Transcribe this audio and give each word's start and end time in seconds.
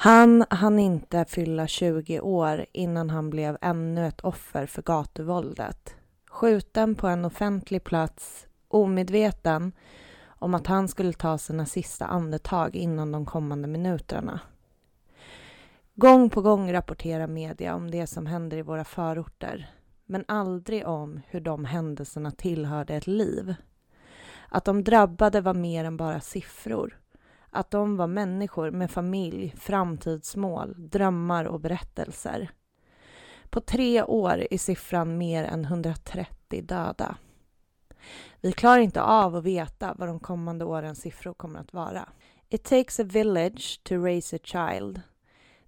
Han 0.00 0.44
hann 0.50 0.78
inte 0.78 1.24
fylla 1.24 1.66
20 1.66 2.20
år 2.20 2.66
innan 2.72 3.10
han 3.10 3.30
blev 3.30 3.58
ännu 3.60 4.06
ett 4.06 4.20
offer 4.20 4.66
för 4.66 4.82
gatuvåldet. 4.82 5.96
Skjuten 6.30 6.94
på 6.94 7.06
en 7.06 7.24
offentlig 7.24 7.84
plats, 7.84 8.46
omedveten 8.68 9.72
om 10.26 10.54
att 10.54 10.66
han 10.66 10.88
skulle 10.88 11.12
ta 11.12 11.38
sina 11.38 11.66
sista 11.66 12.06
andetag 12.06 12.76
innan 12.76 13.12
de 13.12 13.26
kommande 13.26 13.68
minuterna. 13.68 14.40
Gång 15.94 16.30
på 16.30 16.42
gång 16.42 16.72
rapporterar 16.72 17.26
media 17.26 17.74
om 17.74 17.90
det 17.90 18.06
som 18.06 18.26
händer 18.26 18.56
i 18.56 18.62
våra 18.62 18.84
förorter 18.84 19.70
men 20.06 20.24
aldrig 20.28 20.86
om 20.86 21.20
hur 21.26 21.40
de 21.40 21.64
händelserna 21.64 22.30
tillhörde 22.30 22.94
ett 22.94 23.06
liv. 23.06 23.54
Att 24.48 24.64
de 24.64 24.84
drabbade 24.84 25.40
var 25.40 25.54
mer 25.54 25.84
än 25.84 25.96
bara 25.96 26.20
siffror. 26.20 26.98
Att 27.50 27.70
de 27.70 27.96
var 27.96 28.06
människor 28.06 28.70
med 28.70 28.90
familj, 28.90 29.54
framtidsmål, 29.58 30.74
drömmar 30.78 31.44
och 31.44 31.60
berättelser. 31.60 32.50
På 33.50 33.60
tre 33.60 34.02
år 34.02 34.46
är 34.50 34.58
siffran 34.58 35.18
mer 35.18 35.44
än 35.44 35.64
130 35.64 36.62
döda. 36.62 37.16
Vi 38.40 38.52
klarar 38.52 38.78
inte 38.78 39.02
av 39.02 39.36
att 39.36 39.44
veta 39.44 39.94
vad 39.98 40.08
de 40.08 40.20
kommande 40.20 40.64
årens 40.64 41.00
siffror 41.00 41.34
kommer 41.34 41.60
att 41.60 41.72
vara. 41.72 42.08
It 42.48 42.64
takes 42.64 43.00
a 43.00 43.04
village 43.04 43.80
to 43.82 43.94
raise 43.94 44.36
a 44.36 44.38
child. 44.42 45.00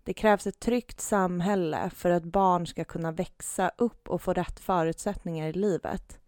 Det 0.05 0.15
krävs 0.15 0.47
ett 0.47 0.61
tryggt 0.61 1.01
samhälle 1.01 1.91
för 1.91 2.11
att 2.11 2.25
barn 2.25 2.67
ska 2.67 2.85
kunna 2.85 3.13
växa 3.13 3.71
upp 3.79 4.09
och 4.09 4.23
få 4.23 4.33
rätt 4.33 4.61
förutsättningar 4.61 5.49
i 5.49 5.53
livet. 5.53 6.19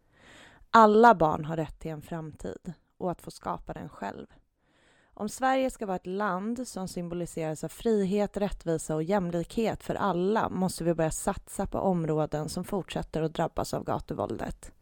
Alla 0.70 1.14
barn 1.14 1.44
har 1.44 1.56
rätt 1.56 1.78
till 1.78 1.90
en 1.90 2.02
framtid 2.02 2.72
och 2.98 3.10
att 3.10 3.22
få 3.22 3.30
skapa 3.30 3.72
den 3.72 3.88
själv. 3.88 4.26
Om 5.14 5.28
Sverige 5.28 5.70
ska 5.70 5.86
vara 5.86 5.96
ett 5.96 6.06
land 6.06 6.68
som 6.68 6.88
symboliseras 6.88 7.64
av 7.64 7.68
frihet, 7.68 8.36
rättvisa 8.36 8.94
och 8.94 9.02
jämlikhet 9.02 9.82
för 9.82 9.94
alla 9.94 10.48
måste 10.48 10.84
vi 10.84 10.94
börja 10.94 11.10
satsa 11.10 11.66
på 11.66 11.78
områden 11.78 12.48
som 12.48 12.64
fortsätter 12.64 13.22
att 13.22 13.34
drabbas 13.34 13.74
av 13.74 13.84
gatuvåldet. 13.84 14.72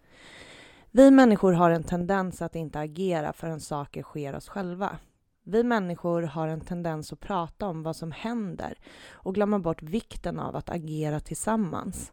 Vi 0.91 1.11
människor 1.11 1.53
har 1.53 1.71
en 1.71 1.83
tendens 1.83 2.43
att 2.43 2.57
inte 2.57 2.81
agera 2.81 3.33
förrän 3.33 3.61
saker 3.61 4.03
sker 4.03 4.35
oss 4.35 4.49
själva. 4.49 4.99
Vi 5.45 5.65
människor 5.65 6.23
har 6.23 6.49
en 6.49 6.61
tendens 6.61 7.13
att 7.13 7.21
prata 7.21 7.67
om 7.67 7.83
vad 7.83 7.97
som 7.97 8.13
händer 8.13 8.79
och 9.11 9.35
glömma 9.35 9.59
bort 9.59 9.83
vikten 9.83 10.39
av 10.39 10.57
att 10.57 10.71
agera 10.71 11.21
tillsammans. 11.21 12.13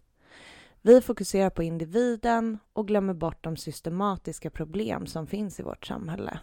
Vi 0.81 1.01
fokuserar 1.01 1.49
på 1.49 1.63
individen 1.63 2.57
och 2.73 2.87
glömmer 2.87 3.13
bort 3.13 3.43
de 3.43 3.57
systematiska 3.57 4.49
problem 4.49 5.05
som 5.05 5.27
finns 5.27 5.59
i 5.59 5.63
vårt 5.63 5.85
samhälle. 5.85 6.39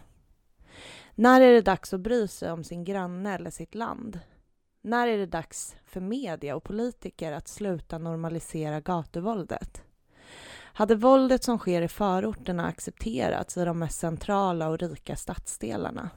När 1.17 1.41
är 1.41 1.53
det 1.53 1.61
dags 1.61 1.93
att 1.93 1.99
bry 1.99 2.27
sig 2.27 2.51
om 2.51 2.63
sin 2.63 2.83
granne 2.83 3.35
eller 3.35 3.49
sitt 3.49 3.75
land? 3.75 4.19
När 4.81 5.07
är 5.07 5.17
det 5.17 5.25
dags 5.25 5.75
för 5.85 6.01
media 6.01 6.55
och 6.55 6.63
politiker 6.63 7.31
att 7.31 7.47
sluta 7.47 7.97
normalisera 7.97 8.81
gatuvåldet? 8.81 9.83
Hade 10.57 10.95
våldet 10.95 11.43
som 11.43 11.57
sker 11.57 11.81
i 11.81 11.87
förorterna 11.87 12.67
accepterats 12.67 13.57
i 13.57 13.65
de 13.65 13.79
mest 13.79 13.99
centrala 13.99 14.69
och 14.69 14.79
rika 14.79 15.15
stadsdelarna? 15.15 16.09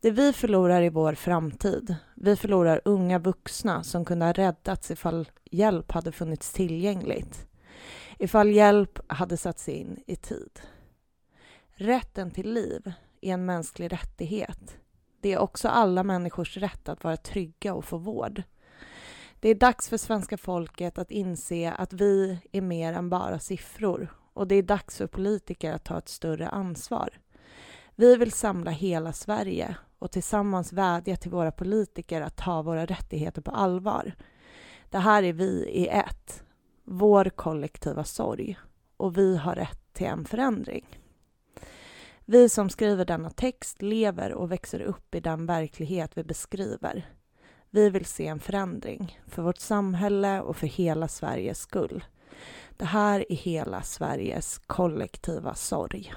Det 0.00 0.10
vi 0.10 0.32
förlorar 0.32 0.82
i 0.82 0.88
vår 0.88 1.14
framtid. 1.14 1.96
Vi 2.14 2.36
förlorar 2.36 2.80
unga 2.84 3.18
vuxna 3.18 3.82
som 3.82 4.04
kunde 4.04 4.26
ha 4.26 4.32
räddats 4.32 4.90
ifall 4.90 5.28
hjälp 5.50 5.92
hade 5.92 6.12
funnits 6.12 6.52
tillgängligt. 6.52 7.46
Ifall 8.18 8.50
hjälp 8.50 8.98
hade 9.06 9.36
satts 9.36 9.68
in 9.68 10.02
i 10.06 10.16
tid. 10.16 10.60
Rätten 11.74 12.30
till 12.30 12.52
liv 12.52 12.92
är 13.20 13.34
en 13.34 13.46
mänsklig 13.46 13.92
rättighet. 13.92 14.78
Det 15.20 15.32
är 15.32 15.38
också 15.38 15.68
alla 15.68 16.02
människors 16.02 16.56
rätt 16.56 16.88
att 16.88 17.04
vara 17.04 17.16
trygga 17.16 17.74
och 17.74 17.84
få 17.84 17.96
vård. 17.96 18.42
Det 19.40 19.48
är 19.48 19.54
dags 19.54 19.88
för 19.88 19.96
svenska 19.96 20.36
folket 20.36 20.98
att 20.98 21.10
inse 21.10 21.72
att 21.72 21.92
vi 21.92 22.38
är 22.52 22.60
mer 22.60 22.92
än 22.92 23.10
bara 23.10 23.38
siffror 23.38 24.14
och 24.32 24.46
det 24.46 24.54
är 24.54 24.62
dags 24.62 24.96
för 24.96 25.06
politiker 25.06 25.72
att 25.72 25.84
ta 25.84 25.98
ett 25.98 26.08
större 26.08 26.48
ansvar. 26.48 27.10
Vi 27.96 28.16
vill 28.16 28.32
samla 28.32 28.70
hela 28.70 29.12
Sverige 29.12 29.76
och 29.98 30.10
tillsammans 30.10 30.72
vädja 30.72 31.16
till 31.16 31.30
våra 31.30 31.52
politiker 31.52 32.20
att 32.20 32.36
ta 32.36 32.62
våra 32.62 32.86
rättigheter 32.86 33.42
på 33.42 33.50
allvar. 33.50 34.14
Det 34.90 34.98
här 34.98 35.22
är 35.22 35.32
vi 35.32 35.68
i 35.68 35.88
ett, 35.88 36.42
vår 36.84 37.24
kollektiva 37.24 38.04
sorg 38.04 38.58
och 38.96 39.18
vi 39.18 39.36
har 39.36 39.54
rätt 39.54 39.92
till 39.92 40.06
en 40.06 40.24
förändring. 40.24 40.99
Vi 42.30 42.48
som 42.48 42.70
skriver 42.70 43.04
denna 43.04 43.30
text 43.30 43.82
lever 43.82 44.32
och 44.32 44.52
växer 44.52 44.80
upp 44.80 45.14
i 45.14 45.20
den 45.20 45.46
verklighet 45.46 46.10
vi 46.14 46.24
beskriver. 46.24 47.08
Vi 47.70 47.90
vill 47.90 48.04
se 48.04 48.26
en 48.26 48.40
förändring 48.40 49.20
för 49.26 49.42
vårt 49.42 49.58
samhälle 49.58 50.40
och 50.40 50.56
för 50.56 50.66
hela 50.66 51.08
Sveriges 51.08 51.60
skull. 51.60 52.04
Det 52.70 52.84
här 52.84 53.32
är 53.32 53.36
hela 53.36 53.82
Sveriges 53.82 54.58
kollektiva 54.58 55.54
sorg. 55.54 56.12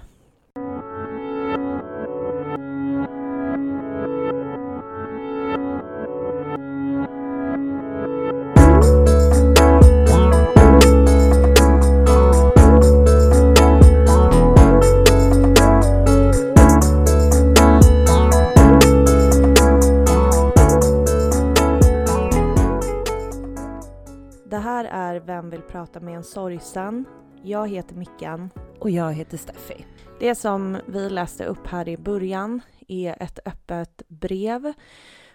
Prata 25.84 26.00
med 26.00 26.16
en 26.16 26.24
sorgsen? 26.24 27.06
Jag 27.44 27.70
heter 27.70 27.96
Mickan. 27.96 28.50
Och 28.80 28.90
jag 28.90 29.14
heter 29.14 29.38
Steffi. 29.38 29.86
Det 30.20 30.36
som 30.36 30.78
vi 30.88 31.10
läste 31.10 31.46
upp 31.46 31.68
här 31.68 31.90
i 31.90 31.98
början 31.98 32.62
är 32.88 33.24
ett 33.24 33.40
öppet 33.46 34.02
brev 34.08 34.74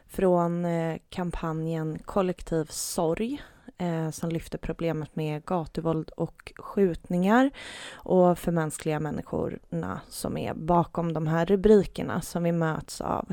från 0.06 0.64
eh, 0.64 0.98
kampanjen 1.08 1.98
Kollektiv 1.98 2.64
sorg 2.64 3.42
eh, 3.78 4.10
som 4.10 4.30
lyfter 4.30 4.58
problemet 4.58 5.16
med 5.16 5.44
gatuvåld 5.44 6.10
och 6.10 6.52
skjutningar 6.56 7.50
och 7.92 8.38
förmänskliga 8.38 9.00
människorna 9.00 10.00
som 10.08 10.36
är 10.36 10.54
bakom 10.54 11.12
de 11.12 11.26
här 11.26 11.46
rubrikerna 11.46 12.20
som 12.20 12.42
vi 12.42 12.52
möts 12.52 13.00
av 13.00 13.32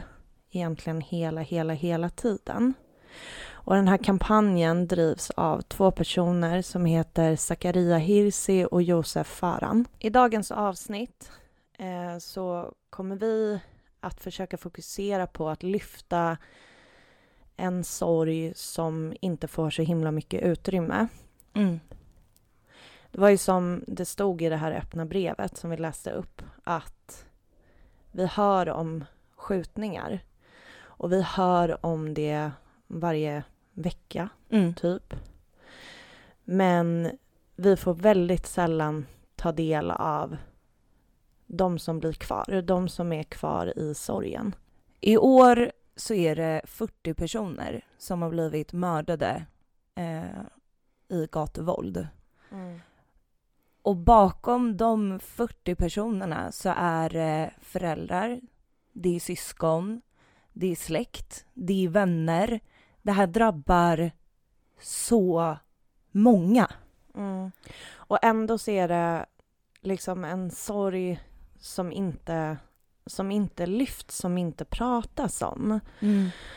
egentligen 0.52 1.02
hela, 1.02 1.42
hela, 1.42 1.74
hela 1.74 2.09
tiden. 2.09 2.74
Och 3.66 3.76
den 3.76 3.88
här 3.88 3.98
kampanjen 3.98 4.88
drivs 4.88 5.30
av 5.30 5.62
två 5.62 5.92
personer 5.92 6.62
som 6.62 6.86
heter 6.86 7.36
Zakaria 7.36 7.98
Hirsi 7.98 8.68
och 8.72 8.81
Josef 8.81 9.28
Faran. 9.28 9.86
I 10.00 10.09
dagens 10.09 10.52
avsnitt 10.52 11.31
eh, 11.78 12.18
så 12.20 12.74
kommer 12.90 13.16
vi 13.16 13.59
att 14.00 14.22
försöka 14.22 14.58
fokusera 14.58 15.28
på 15.28 15.50
att 15.50 15.64
lyfta 15.64 16.38
en 17.58 17.84
sorg 17.84 18.54
som 18.56 19.14
inte 19.22 19.48
får 19.48 19.70
så 19.70 19.81
himla 19.81 20.12
mycket 20.12 20.42
utrymme. 20.42 21.08
Mm. 21.54 21.80
Det 23.12 23.22
var 23.22 23.30
ju 23.30 23.38
som 23.38 23.84
det 23.88 24.06
stod 24.06 24.42
i 24.42 24.50
det 24.50 24.58
här 24.58 24.72
öppna 24.72 25.06
brevet 25.06 25.58
som 25.58 25.70
vi 25.70 25.78
läste 25.78 26.12
upp 26.12 26.42
att 26.64 27.25
vi 28.12 28.25
hör 28.25 28.70
om 28.70 29.06
skjutningar 29.36 30.20
och 30.78 31.12
vi 31.12 31.22
hör 31.22 31.86
om 31.86 32.14
det 32.14 32.52
varje 32.88 33.44
vecka, 33.75 34.30
Mm. 34.50 34.74
typ. 34.74 35.13
Men 36.44 37.12
vi 37.56 37.75
får 37.78 37.94
väldigt 37.94 38.46
sällan 38.46 39.06
ta 39.36 39.52
del 39.52 39.91
av 39.91 40.38
de 41.47 41.80
som 41.80 42.00
blir 42.00 42.13
kvar, 42.13 42.62
de 42.62 42.90
som 42.90 43.13
är 43.13 43.24
kvar 43.24 43.80
i 43.80 43.94
sorgen. 43.96 44.56
I 45.02 45.18
år 45.18 45.72
så 45.96 46.13
är 46.13 46.36
det 46.36 46.62
40 46.66 47.13
personer 47.13 47.86
som 47.97 48.22
har 48.22 48.30
blivit 48.30 48.74
mördade 48.74 49.45
eh, 49.95 50.42
i 51.07 51.27
gatuvåld. 51.31 52.07
Och 53.81 53.95
bakom 53.95 54.77
de 54.77 55.19
40 55.19 55.75
personerna 55.75 56.51
så 56.51 56.74
är 56.77 57.10
det 57.10 57.54
föräldrar, 57.62 58.42
det 58.94 59.16
är 59.16 59.19
syskon, 59.19 60.01
det 60.54 60.72
är 60.72 60.75
släkt, 60.75 61.45
det 61.54 61.86
är 61.86 61.89
vänner. 61.89 62.60
Det 63.06 63.12
här 63.12 63.28
drabbar 63.28 64.12
så 64.81 65.57
många. 66.12 66.72
Mm. 67.16 67.52
Och 67.96 68.19
ändå 68.22 68.57
så 68.57 68.72
är 68.72 68.88
det 68.88 69.25
liksom 69.81 70.24
en 70.24 70.52
sorg 70.52 71.19
som 71.60 71.92
inte, 71.92 72.57
som 73.06 73.31
inte 73.31 73.66
lyfts, 73.66 74.18
som 74.18 74.38
inte 74.38 74.66
pratas 74.66 75.42
om. 75.42 75.80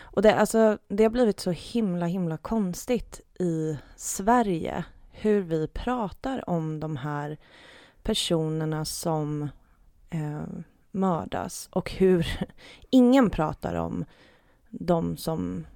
Och 0.00 0.22
det, 0.22 0.34
alltså, 0.34 0.78
det 0.88 1.02
har 1.02 1.10
blivit 1.10 1.40
så 1.40 1.50
himla, 1.50 2.06
himla 2.06 2.36
konstigt 2.36 3.20
i 3.40 3.78
Sverige 3.96 4.84
hur 5.10 5.40
vi 5.40 5.68
pratar 5.68 6.50
om 6.50 6.80
de 6.80 6.96
här 6.96 7.38
personerna 8.02 8.84
som 8.84 9.48
eh, 10.10 10.42
mördas 10.90 11.68
och 11.72 11.90
hur 11.90 12.26
ingen 12.90 13.30
pratar 13.30 13.74
om 13.74 14.04
de 14.70 15.16
som 15.16 15.66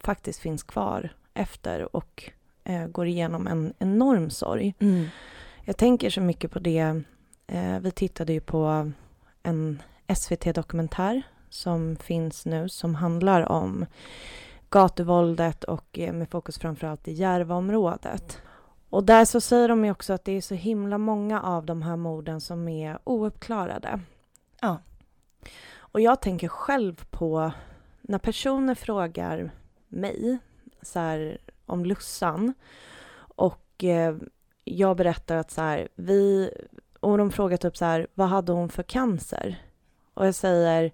faktiskt 0.00 0.40
finns 0.40 0.62
kvar 0.62 1.12
efter 1.34 1.96
och 1.96 2.30
eh, 2.64 2.86
går 2.86 3.06
igenom 3.06 3.46
en 3.46 3.74
enorm 3.78 4.30
sorg. 4.30 4.74
Mm. 4.78 5.06
Jag 5.64 5.76
tänker 5.76 6.10
så 6.10 6.20
mycket 6.20 6.50
på 6.50 6.58
det. 6.58 7.02
Eh, 7.46 7.80
vi 7.80 7.90
tittade 7.90 8.32
ju 8.32 8.40
på 8.40 8.92
en 9.42 9.82
SVT-dokumentär 10.16 11.22
som 11.48 11.96
finns 11.96 12.46
nu 12.46 12.68
som 12.68 12.94
handlar 12.94 13.52
om 13.52 13.86
gatuvåldet 14.70 15.64
och 15.64 15.98
eh, 15.98 16.12
med 16.12 16.28
fokus 16.28 16.58
framförallt 16.58 17.08
i 17.08 17.12
Järvaområdet. 17.12 18.42
Och 18.90 19.04
där 19.04 19.24
så 19.24 19.40
säger 19.40 19.68
de 19.68 19.84
ju 19.84 19.90
också 19.90 20.12
att 20.12 20.24
det 20.24 20.32
är 20.32 20.40
så 20.40 20.54
himla 20.54 20.98
många 20.98 21.42
av 21.42 21.66
de 21.66 21.82
här 21.82 21.96
morden 21.96 22.40
som 22.40 22.68
är 22.68 22.98
ouppklarade. 23.04 24.00
Ja. 24.60 24.78
Och 25.76 26.00
jag 26.00 26.20
tänker 26.20 26.48
själv 26.48 27.04
på 27.10 27.52
när 28.00 28.18
personer 28.18 28.74
frågar 28.74 29.50
mig 29.90 30.38
så 30.82 30.98
här, 30.98 31.38
om 31.66 31.84
Lussan 31.84 32.54
och 33.18 33.84
eh, 33.84 34.16
jag 34.64 34.96
berättar 34.96 35.36
att 35.36 35.50
så 35.50 35.60
här, 35.60 35.88
vi 35.94 36.50
och 37.00 37.18
de 37.18 37.30
frågar 37.30 37.56
typ 37.56 37.76
så 37.76 37.84
här, 37.84 38.06
vad 38.14 38.28
hade 38.28 38.52
hon 38.52 38.68
för 38.68 38.82
cancer? 38.82 39.62
Och 40.14 40.26
jag 40.26 40.34
säger, 40.34 40.92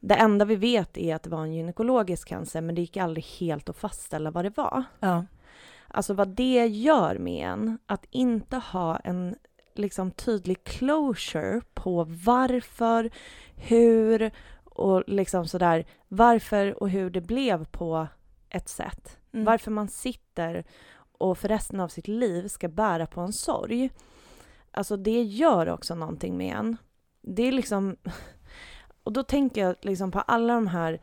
det 0.00 0.14
enda 0.14 0.44
vi 0.44 0.56
vet 0.56 0.98
är 0.98 1.14
att 1.14 1.22
det 1.22 1.30
var 1.30 1.42
en 1.42 1.54
gynekologisk 1.54 2.28
cancer, 2.28 2.60
men 2.60 2.74
det 2.74 2.80
gick 2.80 2.96
aldrig 2.96 3.24
helt 3.24 3.68
att 3.68 3.76
fastställa 3.76 4.30
vad 4.30 4.44
det 4.44 4.56
var. 4.56 4.84
Ja. 5.00 5.24
Alltså 5.88 6.14
vad 6.14 6.28
det 6.28 6.66
gör 6.66 7.18
med 7.18 7.48
en, 7.48 7.78
att 7.86 8.06
inte 8.10 8.56
ha 8.56 8.96
en 8.96 9.36
liksom 9.74 10.10
tydlig 10.10 10.64
closure 10.64 11.60
på 11.74 12.04
varför, 12.08 13.10
hur 13.56 14.30
och 14.78 15.04
liksom 15.06 15.46
sådär, 15.46 15.84
varför 16.08 16.82
och 16.82 16.90
hur 16.90 17.10
det 17.10 17.20
blev 17.20 17.64
på 17.64 18.06
ett 18.48 18.68
sätt. 18.68 19.18
Mm. 19.32 19.44
Varför 19.44 19.70
man 19.70 19.88
sitter 19.88 20.64
och 21.18 21.38
för 21.38 21.48
resten 21.48 21.80
av 21.80 21.88
sitt 21.88 22.08
liv 22.08 22.48
ska 22.48 22.68
bära 22.68 23.06
på 23.06 23.20
en 23.20 23.32
sorg. 23.32 23.90
Alltså 24.70 24.96
det 24.96 25.22
gör 25.22 25.68
också 25.68 25.94
någonting 25.94 26.36
med 26.36 26.56
en. 26.56 26.76
Det 27.20 27.42
är 27.42 27.52
liksom... 27.52 27.96
Och 29.02 29.12
då 29.12 29.22
tänker 29.22 29.60
jag 29.60 29.76
liksom 29.82 30.10
på 30.10 30.20
alla 30.20 30.54
de 30.54 30.66
här 30.66 31.00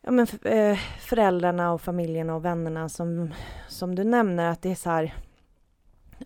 ja, 0.00 0.10
men, 0.10 0.26
eh, 0.42 0.78
föräldrarna 1.00 1.72
och 1.72 1.80
familjerna 1.80 2.34
och 2.34 2.44
vännerna 2.44 2.88
som, 2.88 3.34
som 3.68 3.94
du 3.94 4.04
nämner, 4.04 4.50
att 4.50 4.62
det 4.62 4.70
är 4.70 4.74
så 4.74 4.90
här... 4.90 5.14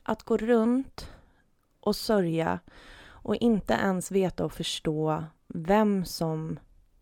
Att 0.03 0.23
gå 0.23 0.37
runt 0.37 1.11
och 1.81 1.97
sörja 1.97 2.59
och 3.03 3.37
inte 3.37 3.75
ens 3.75 4.11
veta 4.11 4.45
och 4.45 4.53
förstå 4.53 5.25
vem 5.55 6.05
som 6.05 6.59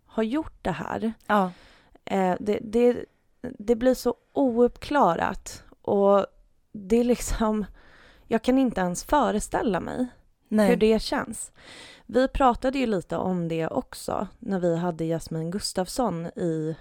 har 0.07 0.23
gjort 0.23 0.65
det 0.65 0.71
här. 0.71 1.13
Ja. 1.27 1.53
Eh, 2.05 2.37
det, 2.41 2.59
det, 2.63 3.05
det 3.41 3.77
blir 3.77 3.95
så 3.95 4.15
ouppklarat 4.33 5.65
och 5.83 6.27
det 6.73 6.97
är 6.97 7.05
liksom... 7.05 7.65
Jag 8.31 8.43
kan 8.43 8.59
inte 8.59 8.81
ens 8.81 9.05
föreställa 9.05 9.81
mig 9.81 10.07
Nej. 10.49 10.69
hur 10.69 10.77
det 10.77 11.03
känns. 11.03 11.53
Vi 12.07 12.29
pratade 12.29 12.79
ju 12.79 12.87
lite 12.87 13.17
om 13.17 13.49
det 13.49 13.67
också 13.67 14.29
när 14.39 14.61
vi 14.61 14.77
hade 14.77 15.05
Jasmin 15.05 15.51
Gustafsson 15.51 16.27
i, 16.27 16.77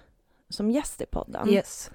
som 0.50 0.70
gäst 0.70 1.02
i 1.02 1.06
podden. 1.06 1.50
Yes. 1.50 1.92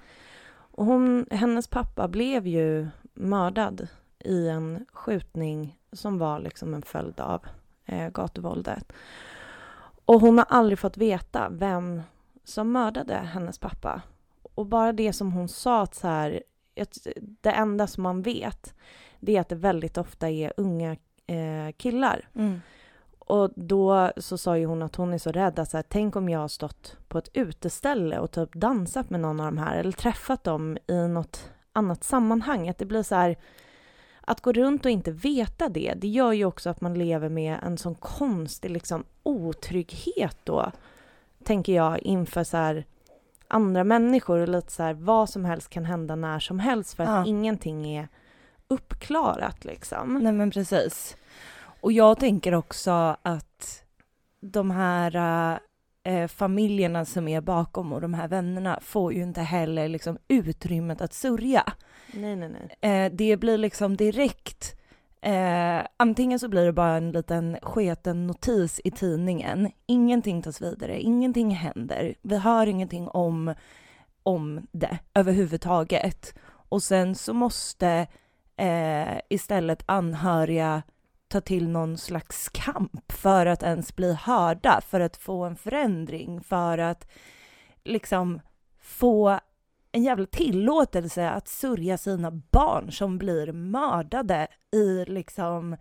Och 0.51 0.85
hon, 0.85 1.25
hennes 1.31 1.67
pappa 1.67 2.07
blev 2.07 2.47
ju 2.47 2.87
mördad 3.13 3.87
i 4.19 4.47
en 4.47 4.85
skjutning 4.91 5.79
som 5.91 6.17
var 6.17 6.39
liksom 6.39 6.73
en 6.73 6.81
följd 6.81 7.19
av 7.19 7.45
eh, 7.85 8.09
gatuvåldet. 8.09 8.93
Och 10.05 10.21
hon 10.21 10.37
har 10.37 10.45
aldrig 10.49 10.79
fått 10.79 10.97
veta 10.97 11.49
vem 11.49 12.01
som 12.43 12.71
mördade 12.71 13.15
hennes 13.15 13.59
pappa. 13.59 14.01
Och 14.55 14.65
bara 14.65 14.93
det 14.93 15.13
som 15.13 15.31
hon 15.31 15.47
sa 15.47 15.81
att 15.81 15.95
så 15.95 16.07
här, 16.07 16.43
det 17.41 17.51
enda 17.51 17.87
som 17.87 18.03
man 18.03 18.21
vet 18.21 18.73
det 19.25 19.37
är 19.37 19.41
att 19.41 19.49
det 19.49 19.55
väldigt 19.55 19.97
ofta 19.97 20.29
är 20.29 20.53
unga 20.57 20.91
eh, 21.27 21.71
killar. 21.77 22.27
Mm. 22.35 22.61
Och 23.19 23.51
då 23.55 24.11
så 24.17 24.37
sa 24.37 24.57
ju 24.57 24.65
hon 24.65 24.81
att 24.81 24.95
hon 24.95 25.13
är 25.13 25.17
så 25.17 25.31
rädd 25.31 25.59
att 25.59 25.69
så 25.69 25.77
här, 25.77 25.85
tänk 25.87 26.15
om 26.15 26.29
jag 26.29 26.39
har 26.39 26.47
stått 26.47 26.97
på 27.07 27.17
ett 27.17 27.29
uteställe 27.33 28.19
och 28.19 28.31
typ 28.31 28.53
dansat 28.53 29.09
med 29.09 29.19
någon 29.19 29.39
av 29.39 29.45
de 29.45 29.57
här 29.57 29.77
eller 29.77 29.91
träffat 29.91 30.43
dem 30.43 30.77
i 30.87 31.07
något 31.07 31.51
annat 31.73 32.03
sammanhang. 32.03 32.69
Att 32.69 32.77
det 32.77 32.85
blir 32.85 33.03
så 33.03 33.15
här, 33.15 33.37
att 34.25 34.41
gå 34.41 34.51
runt 34.51 34.85
och 34.85 34.91
inte 34.91 35.11
veta 35.11 35.69
det, 35.69 35.93
det 35.97 36.07
gör 36.07 36.31
ju 36.31 36.45
också 36.45 36.69
att 36.69 36.81
man 36.81 36.93
lever 36.93 37.29
med 37.29 37.59
en 37.63 37.77
sån 37.77 37.95
konstig 37.95 38.71
liksom 38.71 39.03
otrygghet 39.23 40.37
då, 40.43 40.71
tänker 41.43 41.73
jag, 41.73 41.99
inför 41.99 42.43
så 42.43 42.57
här 42.57 42.85
andra 43.47 43.83
människor 43.83 44.39
och 44.39 44.47
lite 44.47 44.71
så 44.71 44.83
här 44.83 44.93
vad 44.93 45.29
som 45.29 45.45
helst 45.45 45.69
kan 45.69 45.85
hända 45.85 46.15
när 46.15 46.39
som 46.39 46.59
helst 46.59 46.93
för 46.93 47.03
att 47.03 47.09
Ja. 47.09 47.25
ingenting 47.25 47.95
är 47.97 48.07
uppklarat 48.67 49.65
liksom. 49.65 50.19
Nej 50.21 50.33
men 50.33 50.51
precis. 50.51 51.17
Och 51.81 51.91
jag 51.91 52.19
tänker 52.19 52.53
också 52.53 53.15
att 53.21 53.83
de 54.41 54.71
här 54.71 55.59
eh, 56.03 56.27
familjerna 56.27 57.05
som 57.05 57.27
är 57.27 57.41
bakom 57.41 57.93
och 57.93 58.01
de 58.01 58.13
här 58.13 58.27
vännerna 58.27 58.79
får 58.81 59.13
ju 59.13 59.23
inte 59.23 59.41
heller 59.41 59.87
liksom 59.87 60.17
utrymmet 60.27 61.01
att 61.01 61.13
sörja. 61.13 61.73
Nej, 62.13 62.35
nej, 62.35 62.49
nej. 62.49 63.05
Eh, 63.05 63.11
det 63.11 63.37
blir 63.37 63.57
liksom 63.57 63.97
direkt 63.97 64.79
Eh, 65.25 65.85
antingen 65.97 66.39
så 66.39 66.47
blir 66.47 66.65
det 66.65 66.73
bara 66.73 66.97
en 66.97 67.11
liten 67.11 67.57
sketen 67.61 68.27
notis 68.27 68.81
i 68.83 68.91
tidningen. 68.91 69.71
Ingenting 69.85 70.41
tas 70.41 70.61
vidare, 70.61 71.01
ingenting 71.01 71.51
händer. 71.51 72.15
Vi 72.21 72.37
hör 72.37 72.67
ingenting 72.67 73.07
om, 73.07 73.53
om 74.23 74.67
det 74.71 74.99
överhuvudtaget. 75.13 76.33
Och 76.69 76.83
sen 76.83 77.15
så 77.15 77.33
måste 77.33 78.07
istället 79.29 79.83
anhöriga 79.85 80.83
ta 81.33 81.41
till 81.41 81.69
någon 81.69 81.97
slags 81.97 82.49
kamp 82.49 83.11
för 83.11 83.45
att 83.45 83.63
ens 83.63 83.95
bli 83.95 84.13
hörda, 84.13 84.81
för 84.81 84.99
att 84.99 85.17
få 85.17 85.43
en 85.43 85.55
förändring, 85.55 86.41
för 86.41 86.77
att 86.77 87.07
liksom 87.83 88.39
få 88.81 89.39
en 89.91 90.03
jävla 90.03 90.25
tillåtelse 90.25 91.29
att 91.29 91.47
sörja 91.47 91.97
sina 91.97 92.31
barn 92.31 92.91
som 92.91 93.17
blir 93.17 93.51
mördade 93.51 94.47
i 94.71 95.05
liksom 95.05 95.77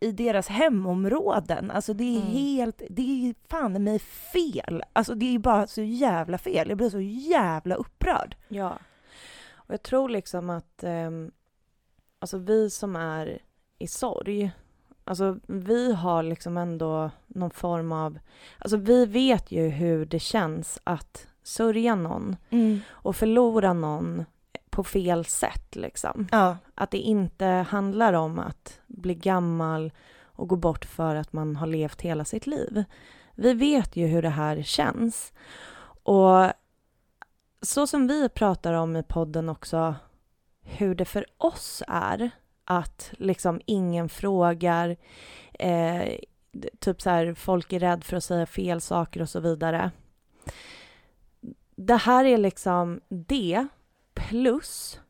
i 0.00 0.12
deras 0.12 0.48
hemområden. 0.48 1.70
Alltså 1.70 1.94
det 1.94 2.04
är 2.16 2.20
Mm. 2.20 2.32
helt, 2.32 2.82
det 2.90 3.02
är 3.28 3.34
fan 3.48 3.84
mig 3.84 3.98
fel. 3.98 4.82
Alltså 4.92 5.14
det 5.14 5.34
är 5.34 5.38
bara 5.38 5.66
så 5.66 5.82
jävla 5.82 6.38
fel. 6.38 6.68
Jag 6.68 6.78
blir 6.78 6.90
så 6.90 7.00
jävla 7.00 7.74
upprörd. 7.74 8.36
Ja. 8.48 8.78
Och 9.54 9.74
jag 9.74 9.82
tror 9.82 10.08
liksom 10.08 10.50
att 10.50 10.84
ehm, 10.84 11.30
alltså 12.18 12.38
vi 12.38 12.70
som 12.70 12.96
är 12.96 13.38
i 13.78 13.86
sorg, 13.86 14.50
alltså 15.04 15.38
vi 15.46 15.92
har 15.94 16.22
liksom 16.22 16.56
ändå 16.56 17.10
någon 17.26 17.50
form 17.50 17.92
av... 17.92 18.18
Alltså 18.58 18.76
vi 18.76 19.06
vet 19.06 19.52
ju 19.52 19.68
hur 19.68 20.06
det 20.06 20.18
känns 20.18 20.80
att 20.84 21.26
sörja 21.42 21.94
någon 21.94 22.36
och 22.88 23.16
förlora 23.16 23.72
någon 23.72 24.24
på 24.70 24.84
fel 24.84 25.24
sätt 25.24 25.76
liksom. 25.76 26.28
Ja. 26.32 26.56
Att 26.74 26.90
det 26.90 26.98
inte 26.98 27.46
handlar 27.46 28.12
om 28.12 28.38
att 28.38 28.80
bli 28.86 29.14
gammal 29.14 29.92
och 30.22 30.48
gå 30.48 30.56
bort 30.56 30.84
för 30.84 31.14
att 31.14 31.32
man 31.32 31.56
har 31.56 31.66
levt 31.66 32.00
hela 32.00 32.24
sitt 32.24 32.46
liv. 32.46 32.84
Vi 33.34 33.54
vet 33.54 33.96
ju 33.96 34.06
hur 34.06 34.22
det 34.22 34.28
här 34.28 34.62
känns. 34.62 35.32
Och 36.02 36.52
så 37.62 37.86
som 37.86 38.06
vi 38.06 38.28
pratar 38.28 38.72
om 38.72 38.96
i 38.96 39.02
podden 39.02 39.48
också, 39.48 39.94
hur 40.62 40.94
det 40.94 41.04
för 41.04 41.26
oss 41.38 41.82
är 41.88 42.30
att 42.66 43.10
liksom 43.18 43.60
ingen 43.66 44.08
frågar, 44.08 44.96
eh, 45.52 46.12
typ 46.78 47.02
så 47.02 47.10
här, 47.10 47.34
folk 47.34 47.72
är 47.72 47.80
rädda 47.80 48.02
för 48.02 48.16
att 48.16 48.24
säga 48.24 48.46
fel 48.46 48.80
saker 48.80 49.22
och 49.22 49.28
så 49.28 49.40
vidare. 49.40 49.90
Det 51.76 51.96
här 51.96 52.24
är 52.24 52.38
liksom 52.38 53.00
det 53.08 53.66
plus 54.14 55.00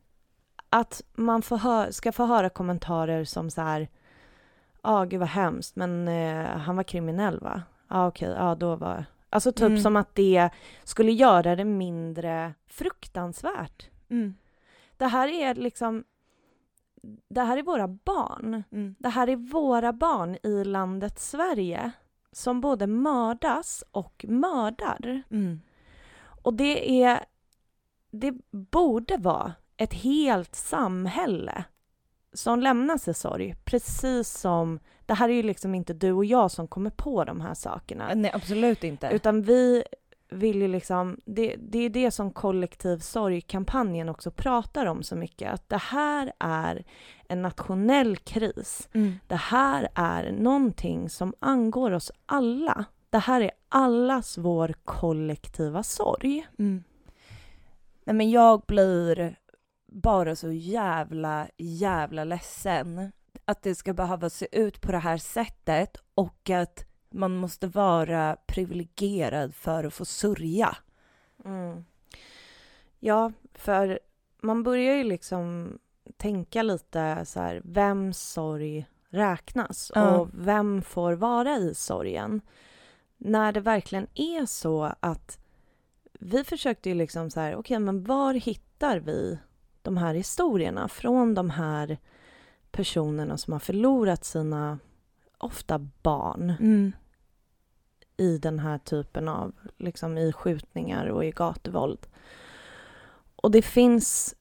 att 0.69 1.01
man 1.15 1.41
får 1.41 1.57
hö- 1.57 1.91
ska 1.91 2.11
få 2.11 2.25
höra 2.25 2.49
kommentarer 2.49 3.23
som 3.23 3.49
så 3.49 3.61
här, 3.61 3.81
ja 3.81 3.87
ah, 4.81 5.05
gud 5.05 5.19
vad 5.19 5.29
hemskt, 5.29 5.75
men 5.75 6.07
eh, 6.07 6.45
han 6.47 6.75
var 6.75 6.83
kriminell 6.83 7.39
va? 7.39 7.61
Ja 7.87 7.95
ah, 7.95 8.07
okej, 8.07 8.29
ja 8.37 8.55
då 8.55 8.75
var... 8.75 9.05
Alltså 9.29 9.51
typ 9.51 9.61
Mm. 9.69 9.81
som 9.81 9.95
att 9.95 10.15
det 10.15 10.49
skulle 10.83 11.11
göra 11.11 11.55
det 11.55 11.65
mindre 11.65 12.53
fruktansvärt. 12.67 13.89
Mm. 14.09 14.35
Det 14.97 15.05
här 15.05 15.27
är 15.27 15.55
liksom, 15.55 16.03
det 17.29 17.41
här 17.41 17.57
är 17.57 17.63
våra 17.63 17.87
barn. 17.87 18.63
Mm. 18.71 18.95
Det 18.99 19.09
här 19.09 19.29
är 19.29 19.35
våra 19.35 19.93
barn 19.93 20.37
i 20.43 20.63
landet 20.63 21.19
Sverige 21.19 21.91
som 22.31 22.61
både 22.61 22.87
mördas 22.87 23.83
och 23.91 24.25
mördar. 24.27 25.23
Mm. 25.31 25.61
Och 26.43 26.53
det 26.53 27.03
är... 27.03 27.25
Det 28.11 28.33
borde 28.51 29.17
vara 29.17 29.53
ett 29.77 29.93
helt 29.93 30.55
samhälle 30.55 31.63
som 32.33 32.59
lämnas 32.59 33.07
i 33.07 33.13
sorg. 33.13 33.55
Precis 33.65 34.29
som... 34.29 34.79
Det 35.05 35.13
här 35.13 35.29
är 35.29 35.33
ju 35.33 35.43
liksom 35.43 35.75
inte 35.75 35.93
du 35.93 36.11
och 36.11 36.25
jag 36.25 36.51
som 36.51 36.67
kommer 36.67 36.89
på 36.89 37.23
de 37.23 37.41
här 37.41 37.53
sakerna. 37.53 38.11
Nej, 38.15 38.31
absolut 38.33 38.83
inte. 38.83 39.09
Utan 39.13 39.41
vi, 39.41 39.83
vill 40.29 40.61
ju 40.61 40.67
liksom, 40.67 41.17
det, 41.25 41.55
det 41.59 41.79
är 41.79 41.89
det 41.89 42.11
som 42.11 42.31
kollektiv 42.31 42.97
sorgkampanjen 42.97 44.09
också 44.09 44.31
pratar 44.31 44.85
om 44.85 45.03
så 45.03 45.15
mycket, 45.15 45.53
att 45.53 45.69
det 45.69 45.81
här 45.81 46.33
är 46.39 46.83
en 47.27 47.41
nationell 47.41 48.17
kris. 48.17 48.89
Mm. 48.93 49.13
Det 49.27 49.35
här 49.35 49.87
är 49.95 50.31
någonting 50.31 51.09
som 51.09 51.33
angår 51.39 51.91
oss 51.91 52.11
alla. 52.25 52.85
Det 53.09 53.17
här 53.17 53.41
är 53.41 53.51
allas 53.69 54.37
vår 54.37 54.73
kollektiva 54.85 55.83
sorg. 55.83 56.47
Mm. 56.59 56.83
Nej 58.03 58.15
men 58.15 58.31
jag 58.31 58.61
blir 58.67 59.35
bara 59.91 60.35
så 60.35 60.51
jävla, 60.51 61.47
jävla 61.57 62.23
ledsen 62.23 63.11
att 63.45 63.61
det 63.61 63.75
ska 63.75 63.93
behöva 63.93 64.29
se 64.29 64.47
ut 64.51 64.81
på 64.81 64.91
det 64.91 64.97
här 64.97 65.17
sättet 65.17 65.97
och 66.15 66.49
att 66.49 66.86
man 67.09 67.35
måste 67.35 67.67
vara 67.67 68.37
privilegierad 68.45 69.55
för 69.55 69.83
att 69.83 69.93
få 69.93 70.05
sörja. 70.05 70.77
Mm. 71.45 71.85
Ja, 72.99 73.31
för 73.53 73.99
man 74.41 74.63
börjar 74.63 74.95
ju 74.95 75.03
liksom 75.03 75.77
tänka 76.17 76.63
lite 76.63 77.25
så 77.25 77.39
här, 77.39 77.61
vems 77.63 78.19
sorg 78.19 78.87
räknas 79.09 79.91
Ja. 79.95 80.17
och 80.17 80.29
vem 80.33 80.81
får 80.81 81.13
vara 81.13 81.55
i 81.57 81.75
sorgen? 81.75 82.41
När 83.17 83.51
det 83.51 83.59
verkligen 83.59 84.07
är 84.13 84.45
så 84.45 84.93
att 84.99 85.39
vi 86.19 86.43
försökte 86.43 86.89
ju 86.89 86.95
liksom 86.95 87.29
så 87.29 87.39
här, 87.39 87.55
okej, 87.55 87.79
men 87.79 88.03
var 88.03 88.33
hittar 88.33 88.99
vi 88.99 89.37
de 89.81 89.97
här 89.97 90.13
historierna 90.13 90.87
från 90.87 91.33
de 91.33 91.49
här 91.49 91.97
personerna 92.71 93.37
som 93.37 93.53
har 93.53 93.59
förlorat 93.59 94.25
sina, 94.25 94.79
ofta 95.37 95.79
barn, 96.01 96.53
Mm. 96.59 96.91
i 98.17 98.37
den 98.37 98.59
här 98.59 98.77
typen 98.77 99.27
av, 99.27 99.53
liksom 99.77 100.17
i 100.17 100.33
skjutningar 100.33 101.05
och 101.05 101.25
i 101.25 101.31
gatuvåld. 101.31 102.07
Och 103.35 103.51
det 103.51 103.61
finns 103.61 104.35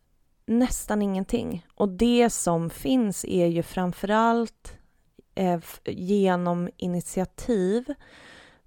nästan 0.46 1.02
ingenting. 1.02 1.66
Och 1.74 1.88
det 1.88 2.30
som 2.30 2.70
finns 2.70 3.24
är 3.24 3.46
ju 3.46 3.62
framförallt 3.62 4.78
eh, 5.34 5.60
genom 5.84 6.68
initiativ 6.76 7.94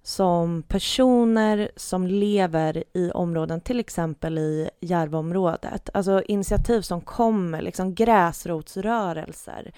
som 0.02 0.62
personer 0.62 1.70
som 1.76 2.06
lever 2.06 2.84
i 2.92 3.10
områden, 3.10 3.60
till 3.60 3.80
exempel 3.80 4.38
i 4.38 4.70
Järvaområdet. 4.80 5.90
Alltså 5.94 6.22
initiativ 6.22 6.80
som 6.80 7.00
kommer, 7.00 7.62
liksom 7.62 7.94
gräsrotsrörelser 7.94 9.72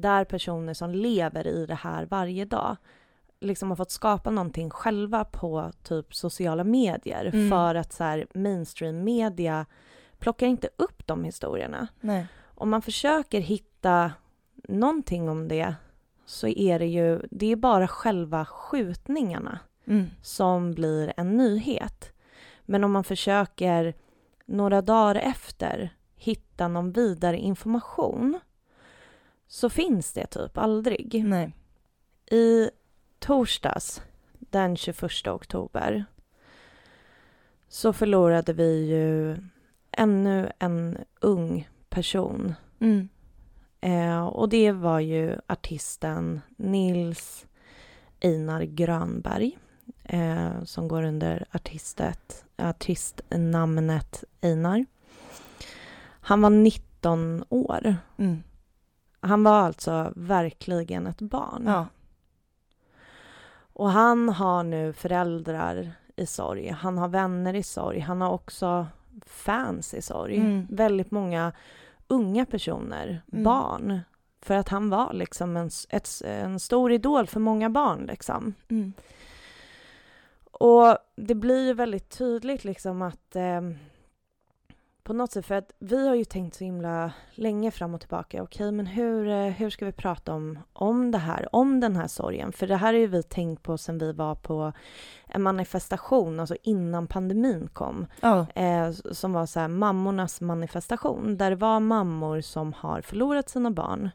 där 0.00 0.24
personer 0.24 0.74
som 0.74 0.90
lever 0.90 1.46
i 1.46 1.66
det 1.66 1.74
här 1.74 2.06
varje 2.06 2.44
dag 2.44 2.76
liksom 3.40 3.68
har 3.68 3.76
fått 3.76 3.90
skapa 3.90 4.30
någonting 4.30 4.70
själva 4.70 5.24
på 5.24 5.72
typ 5.82 6.14
sociala 6.14 6.64
medier 6.64 7.30
Mm. 7.34 7.50
för 7.50 7.74
att 7.74 7.92
så 7.92 8.04
här, 8.04 8.26
mainstream 8.34 9.04
media 9.04 9.66
plockar 10.18 10.46
inte 10.46 10.68
upp 10.76 11.06
de 11.06 11.24
historierna. 11.24 11.88
Nej. 12.00 12.26
Om 12.54 12.70
man 12.70 12.82
försöker 12.82 13.40
hitta 13.40 14.12
någonting 14.68 15.28
om 15.28 15.48
det 15.48 15.74
så 16.26 16.48
är 16.48 16.78
det 16.78 16.86
ju, 16.86 17.20
det 17.30 17.46
är 17.52 17.56
bara 17.56 17.88
själva 17.88 18.44
skjutningarna 18.44 19.58
Mm. 19.86 20.06
som 20.22 20.74
blir 20.74 21.12
en 21.16 21.36
nyhet. 21.36 22.12
Men 22.64 22.84
om 22.84 22.92
man 22.92 23.04
försöker 23.04 23.94
några 24.46 24.82
dagar 24.82 25.14
efter 25.14 25.90
hitta 26.16 26.68
någon 26.68 26.92
vidare 26.92 27.38
information 27.38 28.40
så 29.48 29.70
finns 29.70 30.12
det 30.12 30.26
typ 30.26 30.58
aldrig. 30.58 31.24
Nej. 31.24 31.52
I 32.30 32.70
torsdags, 33.18 34.02
den 34.38 34.76
21 34.76 35.26
oktober, 35.26 36.04
så 37.68 37.92
förlorade 37.92 38.52
vi 38.52 38.86
ju 38.86 39.36
ännu 39.90 40.52
en 40.58 40.98
ung 41.20 41.68
person. 41.88 42.54
Mm. 42.80 43.08
Eh, 43.80 44.26
och 44.26 44.48
det 44.48 44.72
var 44.72 45.00
ju 45.00 45.38
artisten 45.46 46.40
Nils 46.56 47.46
Einar 48.20 48.62
Grönberg 48.62 49.58
eh, 50.04 50.64
som 50.64 50.88
går 50.88 51.02
under 51.02 51.44
artistet, 51.50 52.44
artistnamnet 52.56 54.24
Einar. 54.40 54.86
Han 56.20 56.40
var 56.40 56.50
19 56.50 57.44
år. 57.48 57.96
Mm. 58.16 58.42
Han 59.20 59.42
var 59.44 59.52
alltså 59.60 60.12
verkligen 60.16 61.06
ett 61.06 61.20
barn. 61.20 61.62
Ja. 61.66 61.86
Och 63.72 63.90
han 63.90 64.28
har 64.28 64.62
nu 64.62 64.92
föräldrar 64.92 65.92
i 66.16 66.26
sorg. 66.26 66.68
Han 66.68 66.98
har 66.98 67.08
vänner 67.08 67.54
i 67.54 67.62
sorg. 67.62 68.00
Han 68.00 68.20
har 68.20 68.30
också 68.30 68.86
fans 69.26 69.94
i 69.94 70.02
sorg. 70.02 70.36
Mm. 70.36 70.66
Väldigt 70.70 71.10
många 71.10 71.52
unga 72.08 72.46
personer, 72.46 73.22
Mm. 73.32 73.44
barn. 73.44 74.00
För 74.42 74.54
att 74.54 74.68
han 74.68 74.90
var 74.90 75.12
liksom 75.12 75.56
en, 75.56 75.70
ett, 75.88 76.08
en 76.24 76.60
stor 76.60 76.92
idol 76.92 77.26
för 77.26 77.40
många 77.40 77.70
barn. 77.70 78.06
Liksom. 78.06 78.54
Mm. 78.68 78.92
Och 80.50 80.98
det 81.16 81.34
blir 81.34 81.66
ju 81.66 81.72
väldigt 81.74 82.18
tydligt 82.18 82.64
liksom 82.64 83.02
att 83.02 83.36
eh, 83.36 83.60
på 85.08 85.14
något 85.14 85.32
sätt, 85.32 85.46
för 85.46 85.54
att 85.54 85.72
vi 85.78 86.08
har 86.08 86.14
ju 86.14 86.24
tänkt 86.24 86.54
så 86.56 86.64
himla 86.64 87.12
länge 87.34 87.70
fram 87.70 87.94
och 87.94 88.00
tillbaka. 88.00 88.42
Okej, 88.42 88.72
men 88.72 88.86
hur, 88.86 89.28
eh, 89.28 89.44
hur 89.46 89.70
ska 89.70 89.84
vi 89.86 89.92
prata 89.92 90.34
om, 90.34 90.58
om 90.72 91.10
det 91.10 91.18
här, 91.18 91.48
om 91.52 91.80
den 91.80 91.96
här 91.96 92.06
sorgen? 92.06 92.52
För 92.52 92.66
det 92.66 92.76
här 92.76 92.92
har 92.92 93.00
ju 93.00 93.06
vi 93.06 93.22
tänkt 93.22 93.62
på 93.62 93.78
sen 93.78 93.98
vi 93.98 94.12
var 94.12 94.34
på 94.34 94.72
en 95.26 95.42
manifestation, 95.42 96.40
alltså 96.40 96.56
innan 96.62 97.06
pandemin 97.06 97.68
kom, 97.72 98.06
Ja. 98.20 98.46
eh, 98.54 98.90
som 98.90 99.32
var 99.32 99.46
så 99.46 99.60
här 99.60 99.68
mammornas 99.68 100.40
manifestation, 100.40 101.36
där 101.36 101.50
det 101.50 101.56
var 101.56 101.80
mammor 101.80 102.40
som 102.40 102.72
har 102.72 103.00
förlorat 103.00 103.48
sina 103.48 103.70
barn, 103.70 104.10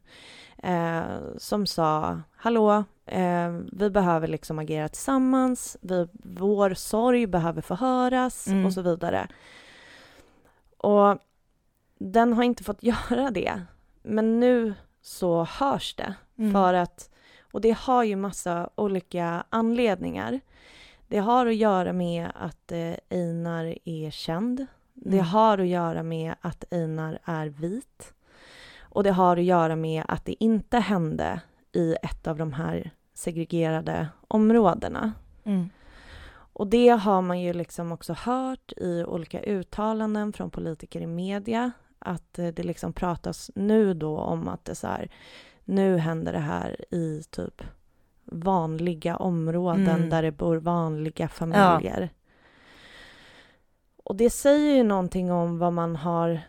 eh, 0.63 1.01
som 1.37 1.65
sa, 1.65 2.21
hallå, 2.35 2.83
eh, 3.05 3.49
vi 3.71 3.89
behöver 3.89 4.27
liksom 4.27 4.59
agera 4.59 4.89
tillsammans, 4.89 5.77
vi, 5.81 6.07
vår 6.23 6.73
sorg 6.73 7.27
behöver 7.27 7.61
förhöras 7.61 8.47
Mm. 8.47 8.65
och 8.65 8.73
så 8.73 8.81
vidare. 8.81 9.27
Och 10.83 11.17
den 11.99 12.33
har 12.33 12.43
inte 12.43 12.63
fått 12.63 12.83
göra 13.09 13.31
det, 13.31 13.61
men 14.01 14.39
nu 14.39 14.73
så 15.01 15.43
hörs 15.43 15.95
det. 15.95 16.13
Mm. 16.37 16.53
För 16.53 16.73
att, 16.73 17.09
och 17.51 17.61
det 17.61 17.77
har 17.77 18.03
ju 18.03 18.15
massa 18.15 18.69
olika 18.75 19.43
anledningar. 19.49 20.39
Det 21.07 21.17
har 21.19 21.45
att 21.45 21.55
göra 21.55 21.93
med 21.93 22.31
att 22.35 22.71
eh, 22.71 22.93
Einar 23.09 23.77
är 23.85 24.11
känd. 24.11 24.65
Det 24.93 25.17
Mm. 25.17 25.25
har 25.25 25.57
att 25.57 25.67
göra 25.67 26.03
med 26.03 26.35
att 26.41 26.73
Einar 26.73 27.19
är 27.23 27.47
vit. 27.47 28.13
Och 28.81 29.03
det 29.03 29.11
har 29.11 29.37
att 29.37 29.43
göra 29.43 29.75
med 29.75 30.03
att 30.07 30.25
det 30.25 30.43
inte 30.43 30.77
hände 30.77 31.41
i 31.71 31.95
ett 32.03 32.27
av 32.27 32.37
de 32.37 32.53
här 32.53 32.91
segregerade 33.13 34.07
områdena. 34.27 35.11
Mm. 35.43 35.69
Och 36.53 36.67
det 36.67 36.89
har 36.89 37.21
man 37.21 37.41
ju 37.41 37.53
liksom 37.53 37.91
också 37.91 38.13
hört 38.13 38.71
i 38.77 39.03
olika 39.03 39.41
uttalanden 39.43 40.33
från 40.33 40.49
politiker 40.51 41.01
i 41.01 41.07
media. 41.07 41.71
Att 41.99 42.39
eh, 42.39 42.47
det 42.47 42.63
liksom 42.63 42.93
pratas 42.93 43.51
nu 43.55 43.93
då 43.93 44.17
om 44.17 44.47
att 44.47 44.65
det 44.65 44.75
så 44.75 44.87
här, 44.87 45.11
nu 45.65 45.97
händer 45.97 46.33
det 46.33 46.39
här 46.39 46.93
i 46.93 47.23
typ 47.31 47.61
vanliga 48.25 49.17
områden 49.17 49.87
Mm. 49.89 50.09
där 50.09 50.21
det 50.21 50.31
bor 50.31 50.57
vanliga 50.57 51.27
familjer. 51.27 52.09
Och 54.03 54.15
det 54.15 54.29
säger 54.29 54.75
ju 54.75 54.83
någonting 54.83 55.31
om 55.31 55.57
vad 55.59 55.73
man 55.73 55.95
har, 55.95 56.41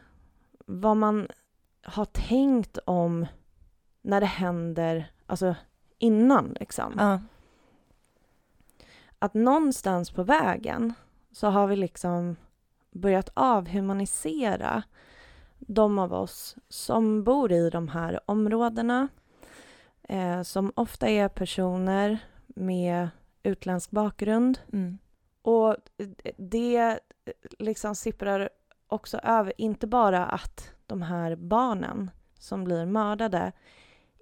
vad 0.67 0.97
man 0.97 1.29
har 1.83 2.05
tänkt 2.05 2.79
om 2.85 3.27
när 4.03 4.21
det 4.21 4.27
händer, 4.27 5.13
alltså 5.27 5.55
innan 5.99 6.57
liksom 6.61 6.93
Ja. 6.99 7.21
Att 9.25 9.35
någonstans 9.35 10.11
på 10.11 10.23
vägen 10.23 10.93
så 11.33 11.47
har 11.47 11.67
vi 11.67 11.77
liksom 11.77 12.37
börjat 12.91 13.31
avhumanisera 13.35 14.83
de 15.59 15.99
av 15.99 16.15
oss 16.15 16.57
som 16.69 17.25
bor 17.25 17.53
i 17.53 17.71
de 17.71 17.89
här 17.89 18.21
områdena 18.27 19.09
eh, 20.03 20.43
som 20.43 20.73
ofta 20.77 21.09
är 21.09 21.29
personer 21.29 22.19
med 22.47 23.09
utländsk 23.43 23.91
bakgrund. 23.91 24.59
Mm. 24.73 24.99
Och 25.43 25.77
det 26.37 27.01
liksom 27.59 27.95
sipprar 27.95 28.49
också 28.87 29.19
över, 29.19 29.53
inte 29.59 29.87
bara 29.87 30.27
att 30.27 30.71
de 30.87 31.03
här 31.03 31.37
barnen 31.37 32.11
som 32.39 32.65
blir 32.65 32.87
mördade 32.87 33.53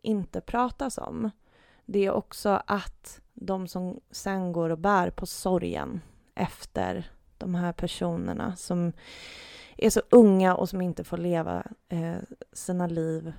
inte 0.03 0.41
pratas 0.41 0.99
om. 0.99 1.31
Det 1.93 2.07
är 2.07 2.11
också 2.11 2.63
att 2.67 3.21
de 3.35 3.69
som 3.69 4.01
sen 4.11 4.53
går 4.53 4.71
och 4.71 4.79
bär 4.79 5.11
på 5.11 5.27
sorgen 5.27 6.01
efter 6.35 7.11
de 7.39 7.55
här 7.55 7.73
personerna 7.73 8.57
som 8.57 8.93
är 9.77 9.91
så 9.91 10.03
unga 10.11 10.55
och 10.55 10.69
som 10.69 10.81
inte 10.81 11.05
får 11.05 11.17
leva 11.17 11.67
eh, 11.89 12.17
sina 12.53 12.87
liv. 12.87 13.33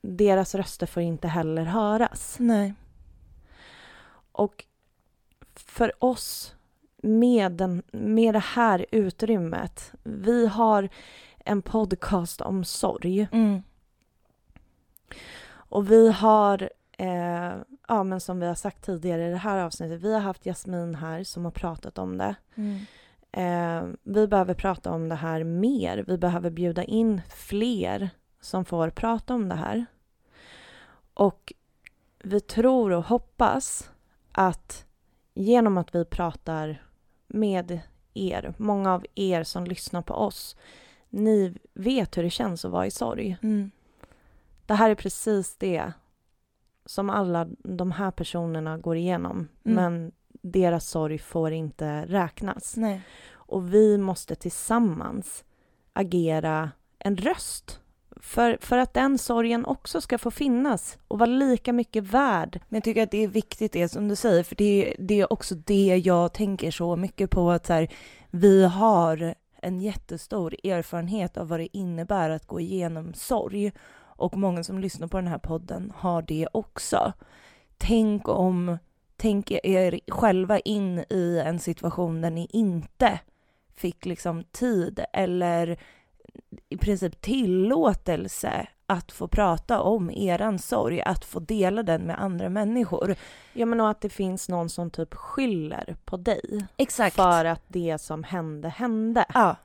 Deras 0.00 0.54
röster 0.54 0.86
får 0.86 1.02
inte 1.02 1.28
heller 1.28 1.64
höras. 1.64 2.36
Nej. 2.38 2.74
Och 4.32 4.64
för 5.54 6.04
oss 6.04 6.54
med, 7.02 7.52
den, 7.52 7.82
med 7.92 8.34
det 8.34 8.44
här 8.44 8.86
utrymmet. 8.90 9.92
Vi 10.02 10.46
har 10.46 10.88
en 11.38 11.62
podcast 11.62 12.40
om 12.40 12.64
sorg. 12.64 13.28
Mm. 13.32 13.62
Och 15.50 15.90
vi 15.90 16.10
har, 16.12 16.70
eh, 16.98 17.56
ja 17.88 18.02
men 18.02 18.20
som 18.20 18.40
vi 18.40 18.46
har 18.46 18.54
sagt 18.54 18.84
tidigare 18.84 19.28
i 19.28 19.30
det 19.30 19.36
här 19.36 19.58
avsnittet, 19.58 20.02
vi 20.02 20.14
har 20.14 20.20
haft 20.20 20.46
Jasmin 20.46 20.94
här 20.94 21.24
som 21.24 21.44
har 21.44 21.52
pratat 21.52 21.98
om 21.98 22.18
det. 22.18 22.34
Mm. 22.54 22.78
Eh, 23.32 23.96
vi 24.02 24.26
behöver 24.26 24.54
prata 24.54 24.90
om 24.90 25.08
det 25.08 25.14
här 25.14 25.44
mer. 25.44 26.04
Vi 26.06 26.18
behöver 26.18 26.50
bjuda 26.50 26.84
in 26.84 27.22
fler 27.30 28.10
som 28.40 28.64
får 28.64 28.90
prata 28.90 29.34
om 29.34 29.48
det 29.48 29.54
här. 29.54 29.86
Och 31.14 31.52
vi 32.18 32.40
tror 32.40 32.90
och 32.92 33.04
hoppas 33.04 33.90
att 34.32 34.86
genom 35.34 35.78
att 35.78 35.94
vi 35.94 36.04
pratar 36.04 36.82
med 37.26 37.80
er, 38.14 38.54
många 38.56 38.94
av 38.94 39.06
er 39.14 39.42
som 39.42 39.64
lyssnar 39.64 40.02
på 40.02 40.14
oss, 40.14 40.56
ni 41.08 41.54
vet 41.74 42.16
hur 42.16 42.22
det 42.22 42.30
känns 42.30 42.64
att 42.64 42.70
vara 42.70 42.86
i 42.86 42.90
sorg. 42.90 43.36
Mm. 43.42 43.70
Det 44.66 44.74
här 44.74 44.90
är 44.90 44.94
precis 44.94 45.56
det 45.56 45.92
som 46.88 47.10
alla 47.10 47.46
de 47.58 47.92
här 47.92 48.10
personerna 48.10 48.78
går 48.78 48.96
igenom, 48.96 49.36
Mm. 49.36 49.48
men 49.74 50.12
deras 50.42 50.88
sorg 50.88 51.18
får 51.18 51.52
inte 51.52 52.06
räknas. 52.06 52.76
Nej. 52.76 53.00
Och 53.32 53.74
vi 53.74 53.98
måste 53.98 54.34
tillsammans 54.34 55.44
agera 55.92 56.70
en 56.98 57.16
röst 57.16 57.80
för, 58.20 58.58
för 58.60 58.78
att 58.78 58.94
den 58.94 59.18
sorgen 59.18 59.64
också 59.64 60.00
ska 60.00 60.18
få 60.18 60.30
finnas 60.30 60.98
och 61.08 61.18
vara 61.18 61.30
lika 61.30 61.72
mycket 61.72 62.04
värd. 62.04 62.60
Men 62.68 62.76
jag 62.76 62.84
tycker 62.84 63.02
att 63.02 63.10
det 63.10 63.24
är 63.24 63.28
viktigt 63.28 63.72
det 63.72 63.88
som 63.88 64.08
du 64.08 64.16
säger, 64.16 64.42
för 64.42 64.56
det, 64.56 64.96
det 64.98 65.20
är 65.20 65.32
också 65.32 65.54
det 65.54 66.02
jag 66.04 66.32
tänker 66.32 66.70
så 66.70 66.96
mycket 66.96 67.30
på 67.30 67.50
att 67.50 67.66
så 67.66 67.72
här, 67.72 67.88
vi 68.30 68.64
har 68.64 69.34
en 69.62 69.80
jättestor 69.80 70.54
erfarenhet 70.64 71.36
av 71.36 71.48
vad 71.48 71.60
det 71.60 71.76
innebär 71.76 72.30
att 72.30 72.46
gå 72.46 72.60
igenom 72.60 73.14
sorg. 73.14 73.72
Och 74.18 74.36
många 74.36 74.64
som 74.64 74.78
lyssnar 74.78 75.08
på 75.08 75.16
den 75.16 75.26
här 75.26 75.38
podden 75.38 75.92
har 75.96 76.22
det 76.22 76.48
också. 76.52 77.12
Tänk 77.76 78.28
om, 78.28 78.78
tänk 79.16 79.50
er 79.50 80.00
själva 80.08 80.58
in 80.58 80.98
i 80.98 81.42
en 81.44 81.58
situation 81.58 82.20
där 82.20 82.30
ni 82.30 82.48
inte 82.50 83.20
fick 83.76 84.06
liksom 84.06 84.44
tid 84.44 85.00
eller 85.12 85.78
i 86.68 86.76
princip 86.76 87.20
tillåtelse 87.20 88.68
att 88.86 89.12
få 89.12 89.28
prata 89.28 89.80
om 89.80 90.10
eran 90.10 90.58
sorg, 90.58 91.00
att 91.00 91.24
få 91.24 91.40
dela 91.40 91.82
den 91.82 92.02
med 92.02 92.22
andra 92.22 92.48
människor. 92.48 93.14
Ja 93.52 93.66
men 93.66 93.80
och 93.80 93.90
att 93.90 94.00
det 94.00 94.08
finns 94.08 94.48
någon 94.48 94.68
som 94.68 94.90
typ 94.90 95.14
skyller 95.14 95.96
på 96.04 96.16
dig 96.16 96.66
Exakt. 96.76 97.16
för 97.16 97.44
att 97.44 97.62
det 97.68 97.98
som 97.98 98.24
hände 98.24 98.68
hände. 98.68 99.24
Ja. 99.34 99.56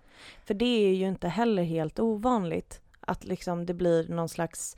För 0.45 0.53
det 0.53 0.65
är 0.65 0.93
ju 0.93 1.07
inte 1.07 1.27
heller 1.27 1.63
helt 1.63 1.99
ovanligt 1.99 2.82
att 3.07 3.23
liksom 3.23 3.65
det 3.65 3.73
blir 3.73 4.07
någon 4.09 4.29
slags 4.29 4.77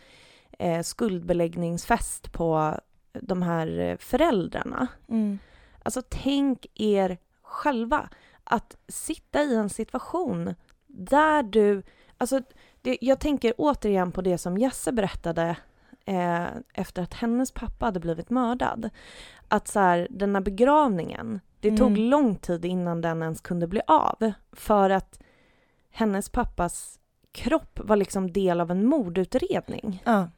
eh, 0.59 0.81
skuldbeläggningsfest 0.81 2.31
på 2.31 2.79
de 3.13 3.41
här 3.41 3.79
eh, 3.79 3.97
föräldrarna. 3.97 4.87
Mm. 5.09 5.39
Alltså 5.83 6.01
tänk 6.09 6.65
er 6.75 7.17
själva 7.41 8.09
att 8.43 8.77
sitta 8.87 9.43
i 9.43 9.55
en 9.55 9.69
situation 9.69 10.55
där 10.87 11.43
du... 11.43 11.83
Alltså, 12.17 12.41
det, 12.81 12.97
jag 13.01 13.19
tänker 13.19 13.53
återigen 13.57 14.11
på 14.11 14.21
det 14.21 14.37
som 14.37 14.57
Jesse 14.57 14.91
berättade 14.91 15.57
eh, 16.05 16.45
efter 16.73 17.01
att 17.03 17.13
hennes 17.13 17.51
pappa 17.51 17.85
hade 17.85 17.99
blivit 17.99 18.29
mördad. 18.29 18.89
Att 19.47 19.67
så 19.67 19.79
här, 19.79 20.07
den 20.09 20.35
här 20.35 20.41
begravningen, 20.41 21.39
det 21.59 21.67
Mm. 21.67 21.77
tog 21.79 21.97
lång 21.97 22.35
tid 22.35 22.65
innan 22.65 23.01
den 23.01 23.21
ens 23.21 23.41
kunde 23.41 23.67
bli 23.67 23.81
av. 23.87 24.31
För 24.51 24.89
att 24.89 25.19
hennes 25.89 26.29
pappas 26.29 26.99
kropp 27.35 27.79
var 27.83 27.95
liksom 27.95 28.31
del 28.31 28.61
av 28.61 28.71
en 28.71 28.85
mordutredning. 28.85 30.03
Ja. 30.05 30.29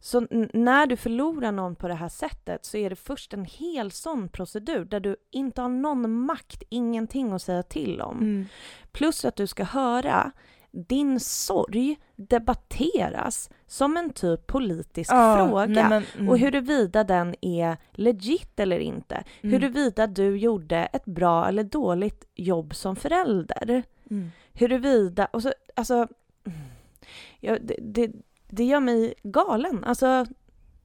Så 0.00 0.26
när 0.52 0.86
du 0.86 0.96
förlorar 0.96 1.52
någon 1.52 1.76
på 1.76 1.88
det 1.88 1.94
här 1.94 2.08
sättet 2.08 2.64
så 2.64 2.76
är 2.76 2.90
det 2.90 2.96
först 2.96 3.34
en 3.34 3.44
hel 3.44 3.90
sån 3.90 4.28
procedur 4.28 4.84
där 4.84 5.00
du 5.00 5.16
inte 5.30 5.62
har 5.62 5.68
någon 5.68 6.10
makt, 6.10 6.62
ingenting 6.68 7.32
att 7.32 7.42
säga 7.42 7.62
till 7.62 8.00
om. 8.00 8.18
Mm. 8.18 8.46
Plus 8.92 9.24
att 9.24 9.36
du 9.36 9.46
ska 9.46 9.64
höra 9.64 10.32
din 10.72 11.20
sorg 11.20 11.96
debatteras 12.16 13.50
som 13.66 13.96
en 13.96 14.10
typ 14.10 14.46
politisk 14.46 15.12
Ja, 15.12 15.36
fråga. 15.36 15.66
nej, 15.66 15.88
men, 15.88 16.04
mm. 16.14 16.28
Och 16.28 16.38
huruvida 16.38 17.04
den 17.04 17.34
är 17.40 17.76
legit 17.92 18.60
eller 18.60 18.78
inte. 18.78 19.24
Mm. 19.40 19.52
Huruvida 19.52 20.06
du 20.06 20.36
gjorde 20.38 20.76
ett 20.76 21.04
bra 21.04 21.48
eller 21.48 21.64
dåligt 21.64 22.24
jobb 22.34 22.74
som 22.74 22.96
förälder. 22.96 23.82
Mm. 24.10 24.30
Huruvida, 24.60 25.26
och 25.26 25.42
så, 25.42 25.52
alltså, 25.76 26.08
ja, 27.40 27.58
det, 27.60 27.76
det, 27.80 28.12
det 28.48 28.64
gör 28.64 28.80
mig 28.80 29.14
galen. 29.22 29.84
Alltså, 29.84 30.26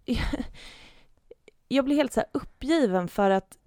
jag 1.68 1.86
blir 1.86 1.96
helt 1.96 2.14
så 2.14 2.24
uppgiven 2.32 3.08
för 3.08 3.30
att 3.30 3.58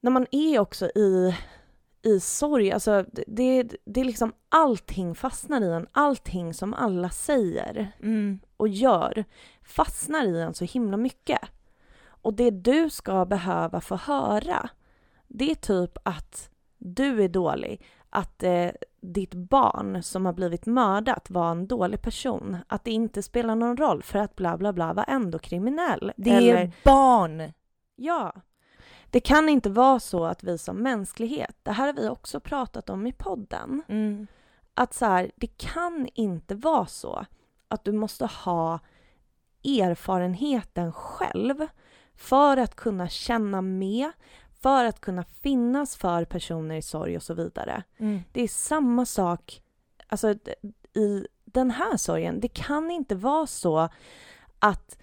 när 0.00 0.10
man 0.10 0.26
är 0.30 0.58
också 0.58 0.86
i, 0.86 1.36
i 2.02 2.20
sorg, 2.20 2.72
alltså 2.72 3.04
det, 3.26 3.62
det 3.84 4.00
är 4.00 4.04
liksom 4.04 4.32
allting 4.48 5.14
fastnar 5.14 5.60
i 5.60 5.72
en, 5.72 5.86
allting 5.92 6.54
som 6.54 6.74
alla 6.74 7.10
säger 7.10 7.92
Mm. 8.00 8.40
och 8.56 8.68
gör 8.68 9.24
fastnar 9.62 10.24
i 10.24 10.40
en 10.40 10.54
så 10.54 10.64
himla 10.64 10.96
mycket. 10.96 11.40
Och 12.02 12.34
det 12.34 12.50
du 12.50 12.90
ska 12.90 13.24
behöva 13.24 13.80
få 13.80 13.96
höra, 13.96 14.70
det 15.28 15.50
är 15.50 15.54
typ 15.54 15.98
att 16.02 16.50
du 16.78 17.22
är 17.24 17.28
dålig, 17.28 17.82
att 18.10 18.42
eh, 18.42 18.68
ditt 19.00 19.34
barn 19.34 20.02
som 20.02 20.26
har 20.26 20.32
blivit 20.32 20.66
mördat 20.66 21.30
var 21.30 21.50
en 21.50 21.66
dålig 21.66 22.02
person, 22.02 22.56
att 22.66 22.84
det 22.84 22.90
inte 22.90 23.22
spelar 23.22 23.54
någon 23.54 23.76
roll 23.76 24.02
för 24.02 24.18
att 24.18 24.36
bla 24.36 24.56
bla 24.56 24.72
bla 24.72 24.92
var 24.92 25.04
ändå 25.08 25.38
kriminell. 25.38 26.12
Det 26.16 26.30
Eller, 26.30 26.54
är 26.56 26.72
barn. 26.84 27.52
ja. 27.96 28.32
Det 29.10 29.20
kan 29.20 29.48
inte 29.48 29.70
vara 29.70 30.00
så 30.00 30.24
att 30.24 30.44
vi 30.44 30.58
som 30.58 30.76
mänsklighet, 30.76 31.56
det 31.62 31.72
här 31.72 31.86
har 31.86 31.92
vi 31.92 32.08
också 32.08 32.40
pratat 32.40 32.90
om 32.90 33.06
i 33.06 33.12
podden, 33.12 33.82
Mm. 33.88 34.26
att 34.74 34.94
så 34.94 35.06
här, 35.06 35.30
det 35.36 35.46
kan 35.58 36.08
inte 36.14 36.54
vara 36.54 36.86
så 36.86 37.24
att 37.68 37.84
du 37.84 37.92
måste 37.92 38.26
ha 38.26 38.78
erfarenheten 39.64 40.92
själv 40.92 41.66
för 42.16 42.56
att 42.56 42.74
kunna 42.76 43.08
känna 43.08 43.62
med, 43.62 44.12
för 44.62 44.84
att 44.84 45.00
kunna 45.00 45.24
finnas 45.24 45.96
för 45.96 46.24
personer 46.24 46.74
i 46.76 46.82
sorg 46.82 47.16
och 47.16 47.22
så 47.22 47.34
vidare. 47.34 47.82
Mm. 47.98 48.20
Det 48.32 48.42
är 48.42 48.48
samma 48.48 49.06
sak 49.06 49.62
alltså, 50.06 50.34
i 50.94 51.26
den 51.44 51.70
här 51.70 51.96
sorgen. 51.96 52.40
Det 52.40 52.48
kan 52.48 52.90
inte 52.90 53.14
vara 53.14 53.46
så 53.46 53.88
att 54.58 54.98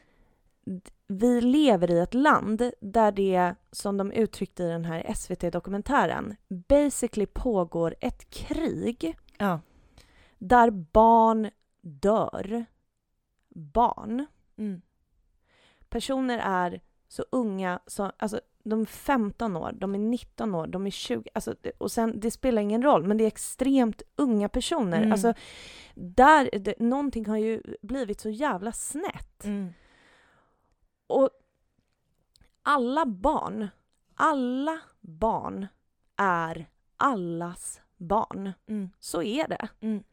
vi 1.07 1.41
lever 1.41 1.91
i 1.91 1.99
ett 1.99 2.13
land 2.13 2.71
där 2.81 3.11
det, 3.11 3.55
som 3.71 3.97
de 3.97 4.11
uttryckte 4.11 4.63
i 4.63 4.67
den 4.67 4.85
här 4.85 5.13
SVT-dokumentären, 5.15 6.35
basically 6.47 7.25
pågår 7.25 7.95
ett 8.01 8.29
krig 8.29 9.17
Ja. 9.37 9.59
där 10.37 10.69
barn 10.71 11.49
dör. 11.81 12.65
Barn. 13.49 14.25
Mm. 14.57 14.81
Personer 15.89 16.37
är 16.37 16.81
så 17.07 17.25
unga, 17.31 17.79
så, 17.87 18.11
alltså 18.17 18.41
de 18.67 18.81
är 18.81 18.85
15 18.85 19.57
år, 19.57 19.71
de 19.71 19.95
är 19.95 19.99
19 19.99 20.55
år, 20.55 20.67
de 20.67 20.87
är 20.87 20.91
20, 20.91 21.29
alltså, 21.33 21.55
och 21.77 21.91
sen 21.91 22.19
det 22.19 22.31
spelar 22.31 22.61
ingen 22.61 22.83
roll, 22.83 23.03
men 23.03 23.17
det 23.17 23.23
är 23.23 23.27
extremt 23.27 24.01
unga 24.15 24.49
personer. 24.49 24.97
Mm. 24.97 25.11
Alltså, 25.11 25.33
där, 25.95 26.49
det, 26.59 26.79
någonting 26.79 27.25
har 27.25 27.37
ju 27.37 27.61
blivit 27.81 28.19
så 28.19 28.29
jävla 28.29 28.71
snett. 28.71 29.45
Mm. 29.45 29.73
Och 31.07 31.29
alla 32.63 33.05
barn, 33.05 33.67
alla 34.15 34.79
barn 35.01 35.67
är 36.15 36.67
allas 36.97 37.81
barn. 37.97 38.53
Mm. 38.67 38.89
Så 38.99 39.23
är 39.23 39.47
det. 39.47 39.67
Mm. 39.81 40.03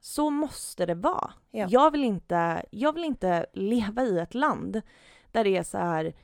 Så 0.00 0.30
måste 0.30 0.86
det 0.86 0.94
vara. 0.94 1.32
Ja. 1.50 1.66
Jag, 1.70 1.90
vill 1.90 2.04
inte, 2.04 2.64
jag 2.70 2.92
vill 2.92 3.04
inte 3.04 3.46
leva 3.52 4.02
i 4.02 4.18
ett 4.18 4.34
land 4.34 4.82
där 5.32 5.44
det 5.44 5.56
är 5.56 5.62
så 5.62 5.78
här 5.78 6.14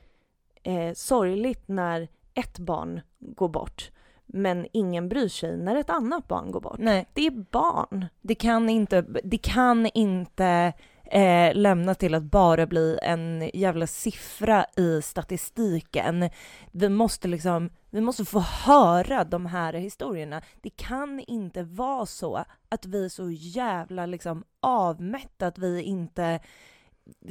eh, 0.63 0.93
sorgligt 0.93 1.67
när 1.67 2.07
ett 2.33 2.59
barn 2.59 3.01
går 3.19 3.49
bort 3.49 3.91
men 4.33 4.67
ingen 4.73 5.09
bryr 5.09 5.27
sig 5.27 5.57
när 5.57 5.75
ett 5.75 5.89
annat 5.89 6.27
barn 6.27 6.51
går 6.51 6.61
bort. 6.61 6.79
Nej, 6.79 7.07
Det 7.13 7.27
är 7.27 7.31
barn. 7.51 8.05
det 8.21 8.35
kan 8.35 8.69
inte, 8.69 9.01
det 9.23 9.37
kan 9.37 9.85
inte 9.93 10.73
eh, 11.03 11.53
lämna 11.55 11.95
till 11.95 12.15
att 12.15 12.23
bara 12.23 12.65
bli 12.65 12.99
en 13.03 13.49
jävla 13.53 13.87
siffra 13.87 14.65
i 14.77 15.01
statistiken. 15.01 16.29
Vi 16.71 16.89
måste 16.89 17.27
liksom, 17.27 17.69
vi 17.89 18.01
måste 18.01 18.25
få 18.25 18.39
höra 18.39 19.23
de 19.23 19.45
här 19.45 19.73
historierna. 19.73 20.41
Det 20.61 20.69
kan 20.69 21.19
inte 21.19 21.63
vara 21.63 22.05
så 22.05 22.43
att 22.69 22.85
vi 22.85 23.05
är 23.05 23.09
så 23.09 23.29
jävla 23.31 24.05
liksom 24.05 24.43
avmätta 24.59 25.47
att 25.47 25.57
vi 25.57 25.81
inte 25.81 26.39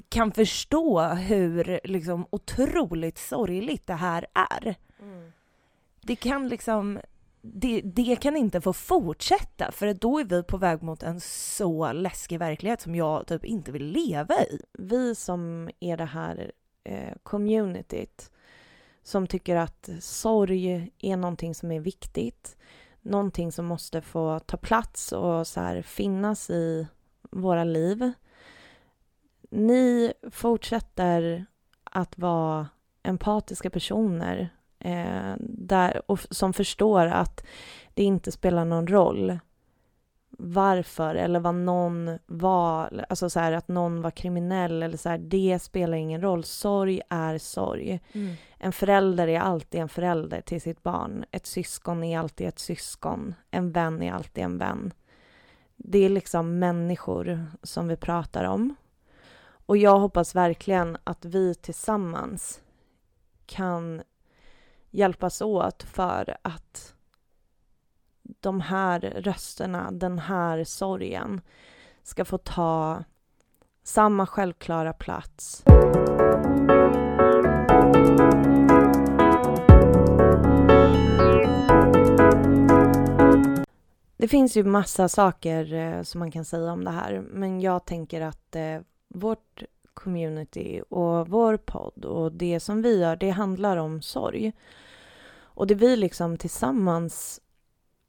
kan 0.09 0.33
förstå 0.33 1.01
hur 1.01 1.81
liksom 1.85 2.27
otroligt 2.31 3.19
sorgligt 3.19 3.87
det 3.87 3.95
här 3.95 4.27
är. 4.35 4.75
Det 6.01 6.17
kan 6.17 6.49
liksom, 6.49 7.01
det, 7.41 7.81
det 7.81 8.17
kan 8.17 8.37
inte 8.37 8.61
få 8.61 8.73
fortsätta 8.73 9.73
för 9.73 9.95
då 9.95 10.19
är 10.19 10.25
vi 10.25 10.43
på 10.43 10.57
väg 10.57 10.83
mot 10.83 11.03
en 11.03 11.21
så 11.21 11.93
läskig 11.93 12.39
verklighet 12.39 12.81
som 12.81 12.95
jag 12.95 13.27
typ 13.27 13.45
inte 13.45 13.73
vill 13.73 13.87
leva 13.87 14.35
i. 14.35 14.61
Vi 14.73 15.15
som 15.15 15.71
är 15.81 15.97
det 15.97 16.05
här 16.05 16.53
eh, 16.85 17.15
communityt 17.23 18.31
som 19.03 19.27
tycker 19.27 19.57
att 19.57 19.89
sorg 20.01 20.91
är 20.99 21.17
någonting 21.17 21.55
som 21.55 21.73
är 21.73 21.81
viktigt, 21.81 22.57
någonting 23.01 23.53
som 23.53 23.67
måste 23.67 24.01
få 24.01 24.39
ta 24.39 24.57
plats 24.57 25.13
och 25.13 25.47
så 25.47 25.61
här, 25.61 25.83
finnas 25.83 26.51
i 26.51 26.87
våra 27.31 27.65
liv. 27.65 28.13
Ni 29.51 30.13
fortsätter 30.31 31.47
att 31.85 32.19
vara 32.19 32.69
empatiska 33.03 33.71
personer 33.71 34.49
eh, 34.79 35.35
där, 35.39 36.03
och, 36.11 36.21
som 36.31 36.53
förstår 36.53 37.07
att 37.07 37.47
det 37.95 38.03
inte 38.03 38.33
spelar 38.33 38.65
någon 38.65 38.87
roll 38.87 39.39
varför 40.43 41.15
eller 41.15 41.41
vad 41.41 41.55
någon 41.55 42.19
var, 42.27 43.05
alltså 43.09 43.31
så 43.31 43.41
här, 43.41 43.53
att 43.53 43.69
någon 43.69 44.03
var 44.03 44.11
kriminell 44.11 44.83
eller 44.83 44.97
så 44.97 45.09
här, 45.09 45.19
det 45.19 45.59
spelar 45.63 45.97
ingen 45.97 46.21
roll. 46.21 46.45
Sorg 46.45 47.01
är 47.09 47.39
sorg. 47.39 48.01
Mm. 48.13 48.35
En 48.59 48.73
förälder 48.73 49.29
är 49.29 49.41
alltid 49.41 49.81
en 49.81 49.89
förälder 49.89 50.41
till 50.41 50.61
sitt 50.61 50.83
barn. 50.83 51.25
Ett 51.31 51.47
syskon 51.47 52.05
är 52.05 52.19
alltid 52.19 52.49
ett 52.49 52.59
syskon. 52.59 53.35
En 53.51 53.73
vän 53.73 54.03
är 54.03 54.13
alltid 54.13 54.45
en 54.45 54.59
vän. 54.59 54.93
Det 55.77 55.99
är 55.99 56.09
liksom 56.09 56.59
människor 56.59 57.47
som 57.63 57.89
vi 57.89 57.97
pratar 57.97 58.45
om. 58.45 58.75
Och 59.71 59.77
jag 59.77 59.99
hoppas 59.99 60.35
verkligen 60.35 60.97
att 61.05 61.25
vi 61.25 61.55
tillsammans 61.55 62.61
kan 63.47 64.03
hjälpas 64.91 65.43
åt 65.43 65.83
för 65.83 66.37
att 66.43 66.95
de 68.23 68.61
här 68.61 69.01
rösterna, 69.01 69.91
den 69.91 70.19
här 70.19 70.65
sorgen 70.65 71.41
ska 72.03 72.25
få 72.25 72.39
ta 72.39 73.05
samma 73.83 74.27
självklara 74.27 74.93
plats. 74.93 75.63
Det 84.17 84.29
finns 84.29 84.57
ju 84.57 84.65
massa 84.65 85.09
saker 85.09 85.75
eh, 85.75 86.03
som 86.03 86.19
man 86.19 86.31
kan 86.31 86.45
säga 86.45 86.73
om 86.73 86.85
det 86.85 86.91
här, 86.91 87.21
men 87.21 87.61
jag 87.61 87.85
tänker 87.85 88.21
att 88.21 88.57
eh, 88.57 88.81
vårt 89.15 89.63
community 89.95 90.83
och 90.89 91.29
vår 91.29 91.57
podd 91.57 92.05
och 92.05 92.33
det 92.33 92.61
som 92.61 92.83
vi 92.83 93.01
gör, 93.01 93.17
det 93.17 93.31
handlar 93.31 93.77
om 93.77 94.03
sorg. 94.03 94.53
Och 95.41 95.67
det 95.67 95.75
vi 95.75 95.97
liksom 95.97 96.37
tillsammans 96.37 97.41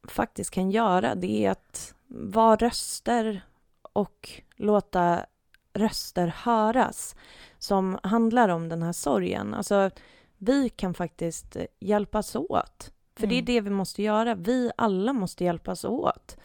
faktiskt 0.08 0.52
kan 0.52 0.72
göra, 0.72 1.16
det 1.16 1.46
är 1.46 1.52
att 1.52 1.94
vara 2.08 2.56
röster 2.56 3.42
och 3.82 4.42
låta 4.56 5.26
röster 5.74 6.28
höras 6.28 7.16
som 7.60 8.00
handlar 8.04 8.50
om 8.50 8.70
den 8.70 8.84
här 8.84 8.94
sorgen. 8.94 9.54
Alltså, 9.54 9.90
vi 10.38 10.70
kan 10.70 10.94
faktiskt 10.94 11.58
hjälpas 11.80 12.36
åt. 12.36 12.92
För 13.16 13.24
mm. 13.24 13.30
det 13.30 13.36
är 13.36 13.40
mm. 13.40 13.46
det 13.46 13.62
vi 13.62 13.70
måste 13.70 14.04
göra. 14.04 14.36
Vi 14.36 14.72
alla 14.78 15.14
måste 15.14 15.44
hjälpas 15.44 15.86
åt. 15.86 16.38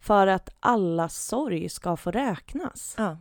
För 0.00 0.26
att 0.26 0.50
alla 0.60 1.08
sorg 1.08 1.68
ska 1.68 1.96
få 1.96 2.10
räknas. 2.10 2.94
Ja. 2.98 3.16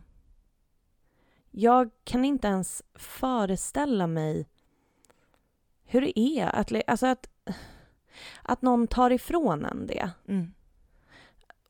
Jag 1.51 1.89
kan 2.03 2.25
inte 2.25 2.47
ens 2.47 2.83
föreställa 2.95 4.07
mig 4.07 4.47
hur 5.85 6.01
det 6.01 6.19
är 6.19 6.55
att, 6.55 6.71
alltså 6.87 7.07
att, 7.07 7.27
att 8.41 8.61
någon 8.61 8.87
tar 8.87 9.11
ifrån 9.11 9.65
en 9.65 9.87
det. 9.87 10.09
Mm. 10.27 10.53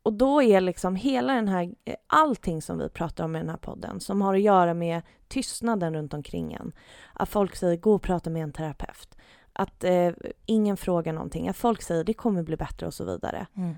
Och 0.04 0.14
då 0.14 0.42
är 0.42 0.62
liksom 0.62 0.96
hela 0.96 1.34
den 1.34 1.48
här, 1.48 1.76
allting 2.08 2.62
som 2.62 2.78
vi 2.78 2.90
pratar 2.90 3.24
om 3.24 3.36
i 3.36 3.40
den 3.40 3.50
här 3.50 3.58
podden 3.58 4.00
som 4.00 4.22
har 4.22 4.36
att 4.36 4.42
göra 4.42 4.74
med 4.74 5.02
tystnaden 5.28 5.94
runt 5.94 6.14
omkring 6.14 6.54
en. 6.54 6.72
Att 7.14 7.30
folk 7.30 7.56
säger 7.56 7.78
gå 7.78 7.94
och 7.94 8.02
prata 8.02 8.30
med 8.30 8.44
en 8.44 8.52
terapeut. 8.52 9.18
Att 9.54 9.84
eh, 9.84 10.12
ingen 10.46 10.78
frågar 10.78 11.14
någonting. 11.14 11.50
Att 11.50 11.58
folk 11.58 11.82
säger 11.82 12.04
det 12.04 12.14
kommer 12.14 12.44
bli 12.44 12.58
bättre 12.58 12.88
och 12.88 12.94
så 12.94 13.06
vidare. 13.06 13.48
Mm. 13.54 13.76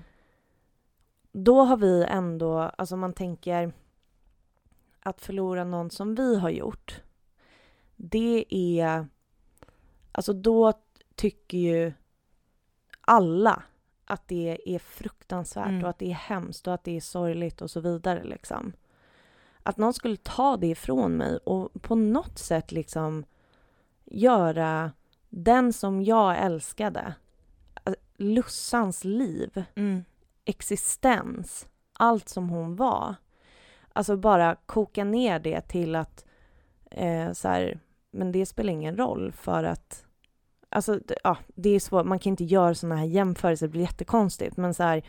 Då 1.32 1.62
har 1.62 1.76
vi 1.76 2.04
ändå, 2.08 2.58
alltså 2.58 2.96
man 2.96 3.12
tänker 3.12 3.72
att 5.04 5.20
förlora 5.20 5.64
någon 5.64 5.90
som 5.90 6.14
vi 6.14 6.38
har 6.38 6.50
gjort. 6.50 7.00
Det 7.96 8.44
är 8.50 9.06
Alltså 10.12 10.32
då 10.32 10.72
tycker 11.14 11.58
ju 11.58 11.92
alla 13.00 13.62
att 14.04 14.28
det 14.28 14.74
är 14.74 14.78
fruktansvärt 14.78 15.68
mm. 15.68 15.84
och 15.84 15.90
att 15.90 15.98
det 15.98 16.10
är 16.10 16.14
hemskt 16.14 16.66
och 16.66 16.74
att 16.74 16.84
det 16.84 16.96
är 16.96 17.00
sorgligt 17.00 17.62
och 17.62 17.70
så 17.70 17.80
vidare 17.80 18.24
liksom. 18.24 18.72
Att 19.62 19.76
någon 19.76 19.94
skulle 19.94 20.16
ta 20.16 20.56
det 20.56 20.66
ifrån 20.66 21.16
mig 21.16 21.36
och 21.36 21.82
på 21.82 21.94
något 21.94 22.38
sätt 22.38 22.72
liksom 22.72 23.24
göra 24.04 24.92
den 25.28 25.72
som 25.72 26.02
jag 26.02 26.38
älskade, 26.38 27.14
Lussans 28.16 29.04
liv, 29.04 29.64
mm. 29.74 30.04
existens, 30.44 31.68
allt 31.92 32.28
som 32.28 32.48
hon 32.48 32.76
var. 32.76 33.14
Alltså 33.96 34.16
bara 34.16 34.56
koka 34.66 35.04
ner 35.04 35.38
det 35.38 35.60
till 35.60 35.96
att 35.96 36.24
eh, 36.90 37.32
så 37.32 37.48
här, 37.48 37.78
men 38.10 38.32
det 38.32 38.46
spelar 38.46 38.72
ingen 38.72 38.96
roll 38.96 39.32
för 39.32 39.64
att 39.64 40.04
Alltså, 40.68 41.00
ja, 41.24 41.36
det 41.54 41.70
är 41.70 41.80
svårt, 41.80 42.06
man 42.06 42.18
kan 42.18 42.30
inte 42.30 42.44
göra 42.44 42.74
såna 42.74 42.96
här 42.96 43.04
jämförelser, 43.04 43.66
det 43.66 43.70
blir 43.70 43.80
jättekonstigt, 43.80 44.56
men 44.56 44.74
så 44.74 44.82
här, 44.82 45.02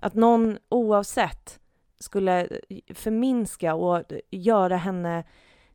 att 0.00 0.14
någon 0.14 0.58
oavsett 0.68 1.60
skulle 1.98 2.48
förminska 2.94 3.74
och 3.74 4.02
göra 4.30 4.76
henne 4.76 5.24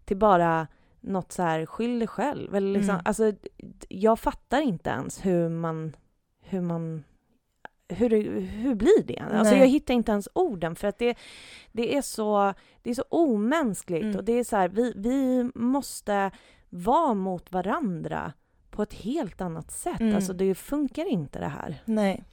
till 0.06 0.18
bara 0.18 0.68
något 1.02 1.32
så 1.32 1.44
här, 1.44 1.66
skyll 1.66 2.00
dig 2.00 2.08
själv. 2.08 2.56
Eller 2.56 2.74
liksom, 2.74 2.94
mm. 2.94 3.02
alltså, 3.06 3.32
jag 3.90 4.20
fattar 4.20 4.62
inte 4.62 4.90
ens 4.90 5.26
hur 5.26 5.50
man, 5.50 5.96
hur 6.42 6.62
man 6.62 7.04
hur, 7.90 8.40
hur 8.42 8.76
blir 8.76 9.04
det? 9.04 9.20
Alltså 9.20 9.56
jag 9.56 9.68
hittar 9.68 9.94
inte 9.94 10.12
ens 10.12 10.30
orden 10.34 10.76
för 10.76 10.88
att 10.88 11.00
det, 11.00 11.18
det, 11.72 11.96
är, 11.96 12.02
så, 12.02 12.54
det 12.82 12.90
är 12.90 12.94
så 12.94 13.06
omänskligt 13.10 14.04
mm. 14.04 14.16
och 14.16 14.24
det 14.24 14.34
är 14.34 14.44
så 14.44 14.56
här, 14.56 14.70
vi, 14.70 14.94
vi 14.96 15.52
måste 15.56 16.32
vara 16.70 17.14
mot 17.14 17.52
varandra 17.52 18.34
på 18.70 18.84
ett 18.84 18.94
helt 18.94 19.42
annat 19.42 19.72
sätt. 19.72 20.00
Mm. 20.00 20.16
Alltså 20.16 20.34
det 20.34 20.56
funkar 20.56 21.06
inte 21.06 21.40
det 21.40 21.48
här. 21.48 21.84
Nej. 21.86 22.24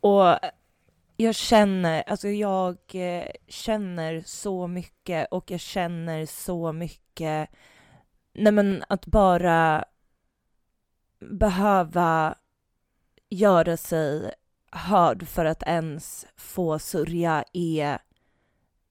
Och 0.00 0.38
jag 1.16 1.34
känner, 1.34 2.02
alltså 2.06 2.28
jag 2.28 2.76
eh, 2.92 3.26
känner 3.48 4.22
så 4.26 4.66
mycket 4.66 5.28
och 5.30 5.50
jag 5.50 5.60
känner 5.60 6.26
så 6.26 6.72
mycket, 6.72 7.50
nej 8.32 8.52
men 8.52 8.84
att 8.88 9.06
bara 9.06 9.84
behöva 11.20 12.34
göra 13.28 13.76
sig 13.76 14.32
hörd 14.72 15.28
för 15.28 15.44
att 15.44 15.62
ens 15.62 16.26
få 16.36 16.78
sörja 16.78 17.44
är, 17.52 17.98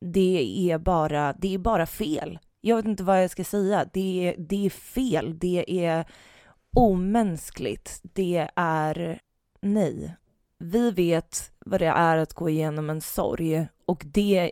det 0.02 0.72
är 0.72 0.78
bara, 0.78 1.34
det 1.34 1.54
är 1.54 1.58
bara 1.58 1.86
fel. 1.86 2.40
Jag 2.62 2.76
vet 2.76 2.86
inte 2.86 3.04
vad 3.04 3.24
jag 3.24 3.30
ska 3.30 3.44
säga. 3.44 3.90
Det 3.94 4.28
är, 4.28 4.36
det 4.38 4.66
är 4.66 4.70
fel. 4.70 5.40
Det 5.40 5.86
är 5.86 6.06
omänskligt. 6.76 8.00
Det 8.04 8.50
är 8.56 9.20
nej. 9.62 10.16
Vi 10.58 10.92
vet 10.92 11.52
vad 11.66 11.82
det 11.82 11.88
är 11.88 12.18
att 12.18 12.34
gå 12.34 12.50
igenom 12.50 12.90
en 12.90 13.02
sorg 13.02 13.68
och 13.86 14.04
det, 14.06 14.52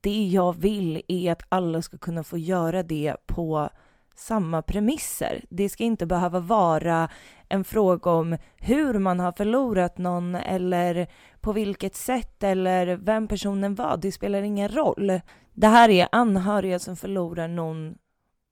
det 0.00 0.26
jag 0.26 0.60
vill 0.60 1.02
är 1.08 1.32
att 1.32 1.42
alla 1.48 1.82
ska 1.82 1.98
kunna 1.98 2.24
få 2.24 2.38
göra 2.38 2.82
det 2.82 3.16
på 3.26 3.70
samma 4.14 4.62
premisser. 4.62 5.44
Det 5.48 5.68
ska 5.68 5.84
inte 5.84 6.06
behöva 6.06 6.40
vara 6.40 7.08
en 7.50 7.64
fråga 7.64 8.10
om 8.10 8.36
hur 8.56 8.98
man 8.98 9.20
har 9.20 9.32
förlorat 9.32 9.98
någon 9.98 10.34
eller 10.34 11.08
på 11.40 11.52
vilket 11.52 11.94
sätt 11.94 12.42
eller 12.42 12.96
vem 12.96 13.28
personen 13.28 13.74
var. 13.74 13.96
Det 13.96 14.12
spelar 14.12 14.42
ingen 14.42 14.68
roll. 14.68 15.20
Det 15.52 15.66
här 15.66 15.88
är 15.88 16.08
anhöriga 16.12 16.78
som 16.78 16.96
förlorar 16.96 17.48
någon 17.48 17.98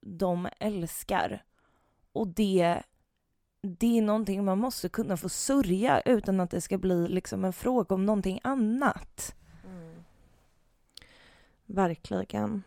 de 0.01 0.49
älskar. 0.61 1.45
Och 2.13 2.29
det, 2.29 2.83
det 3.63 3.99
är 3.99 4.03
någonting 4.03 4.45
man 4.45 4.59
måste 4.59 4.89
kunna 4.89 5.17
få 5.17 5.29
sörja 5.29 6.01
utan 6.01 6.41
att 6.41 6.51
det 6.51 6.61
ska 6.61 6.79
bli 6.79 7.09
liksom 7.09 7.45
en 7.45 7.53
fråga 7.53 7.95
om 7.95 8.07
någonting 8.07 8.41
annat. 8.45 9.35
Mm. 9.65 10.05
Verkligen. 11.67 12.63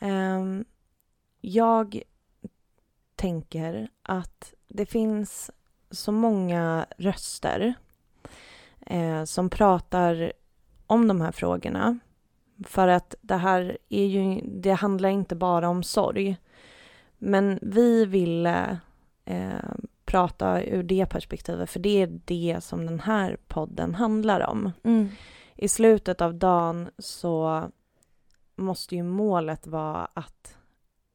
Um, 0.00 0.64
jag 1.40 2.02
tänker 3.14 3.88
att 4.02 4.54
det 4.74 4.86
finns 4.86 5.50
så 5.90 6.12
många 6.12 6.86
röster 6.98 7.74
eh, 8.86 9.24
som 9.24 9.50
pratar 9.50 10.32
om 10.86 11.08
de 11.08 11.20
här 11.20 11.32
frågorna. 11.32 11.98
För 12.64 12.88
att 12.88 13.14
det 13.20 13.36
här 13.36 13.78
är 13.88 14.06
ju, 14.06 14.40
det 14.44 14.72
handlar 14.72 15.08
inte 15.08 15.36
bara 15.36 15.68
om 15.68 15.82
sorg. 15.82 16.36
Men 17.18 17.58
vi 17.62 18.04
ville 18.04 18.78
eh, 19.24 19.70
prata 20.04 20.62
ur 20.62 20.82
det 20.82 21.06
perspektivet, 21.06 21.70
för 21.70 21.80
det 21.80 22.02
är 22.02 22.20
det 22.24 22.58
som 22.60 22.86
den 22.86 23.00
här 23.00 23.36
podden 23.48 23.94
handlar 23.94 24.40
om. 24.40 24.72
Mm. 24.82 25.08
I 25.54 25.68
slutet 25.68 26.20
av 26.20 26.34
dagen 26.34 26.90
så 26.98 27.64
måste 28.56 28.96
ju 28.96 29.02
målet 29.02 29.66
vara 29.66 30.08
att 30.14 30.58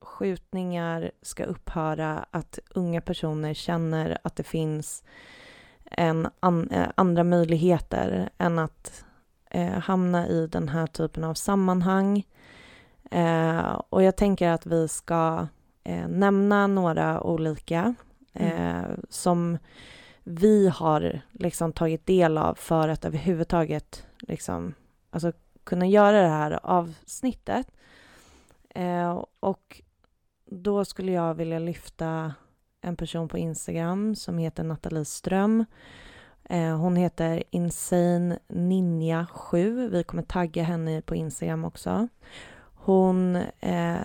skjutningar 0.01 1.11
ska 1.21 1.43
upphöra, 1.43 2.25
att 2.31 2.59
unga 2.69 3.01
personer 3.01 3.53
känner 3.53 4.17
att 4.23 4.35
det 4.35 4.43
finns 4.43 5.03
en 5.91 6.27
an, 6.39 6.69
eh, 6.69 6.87
andra 6.95 7.23
möjligheter 7.23 8.29
än 8.37 8.59
att 8.59 9.05
eh, 9.51 9.79
hamna 9.79 10.27
i 10.27 10.47
den 10.47 10.69
här 10.69 10.87
typen 10.87 11.23
av 11.23 11.33
sammanhang. 11.33 12.27
Eh, 13.11 13.81
och 13.89 14.03
jag 14.03 14.15
tänker 14.15 14.49
att 14.49 14.65
vi 14.65 14.87
ska 14.87 15.47
eh, 15.83 16.07
nämna 16.07 16.67
några 16.67 17.21
olika 17.23 17.95
mm. 18.33 18.75
Eh, 18.75 18.89
som 19.09 19.57
vi 20.23 20.67
har 20.67 21.21
liksom 21.31 21.73
tagit 21.73 22.05
del 22.05 22.37
av 22.37 22.55
för 22.55 22.89
att 22.89 23.05
överhuvudtaget 23.05 24.05
liksom, 24.19 24.73
alltså, 25.09 25.31
kunna 25.63 25.87
göra 25.87 26.21
det 26.21 26.27
här 26.27 26.59
avsnittet. 26.63 27.67
Eh, 28.69 29.23
och 29.39 29.81
då 30.51 30.85
skulle 30.85 31.11
jag 31.11 31.33
vilja 31.33 31.59
lyfta 31.59 32.33
en 32.81 32.95
person 32.95 33.27
på 33.27 33.37
Instagram 33.37 34.15
som 34.15 34.37
heter 34.37 34.63
Nathalie 34.63 35.05
Ström. 35.05 35.65
Eh, 36.43 36.77
hon 36.77 36.95
heter 36.95 37.43
Insane 37.49 38.39
Ninja 38.47 39.27
7. 39.31 39.89
Vi 39.89 40.03
kommer 40.03 40.23
tagga 40.23 40.63
henne 40.63 41.01
på 41.01 41.15
Instagram 41.15 41.65
också. 41.65 42.07
Hon 42.73 43.35
eh, 43.59 43.97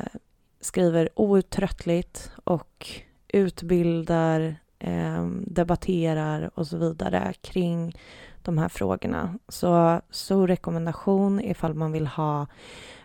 skriver 0.61 1.09
outtröttligt 1.15 2.33
och 2.45 2.89
utbildar, 3.29 4.57
eh, 4.79 5.27
debatterar 5.47 6.51
och 6.55 6.67
så 6.67 6.77
vidare 6.77 7.33
kring 7.41 7.99
de 8.43 8.59
här 8.59 8.69
frågorna. 8.69 9.39
Så 9.49 10.01
stor 10.11 10.49
rekommendation 10.49 11.41
ifall 11.41 11.75
man 11.75 11.93
vill 11.93 12.07
ha 12.07 12.47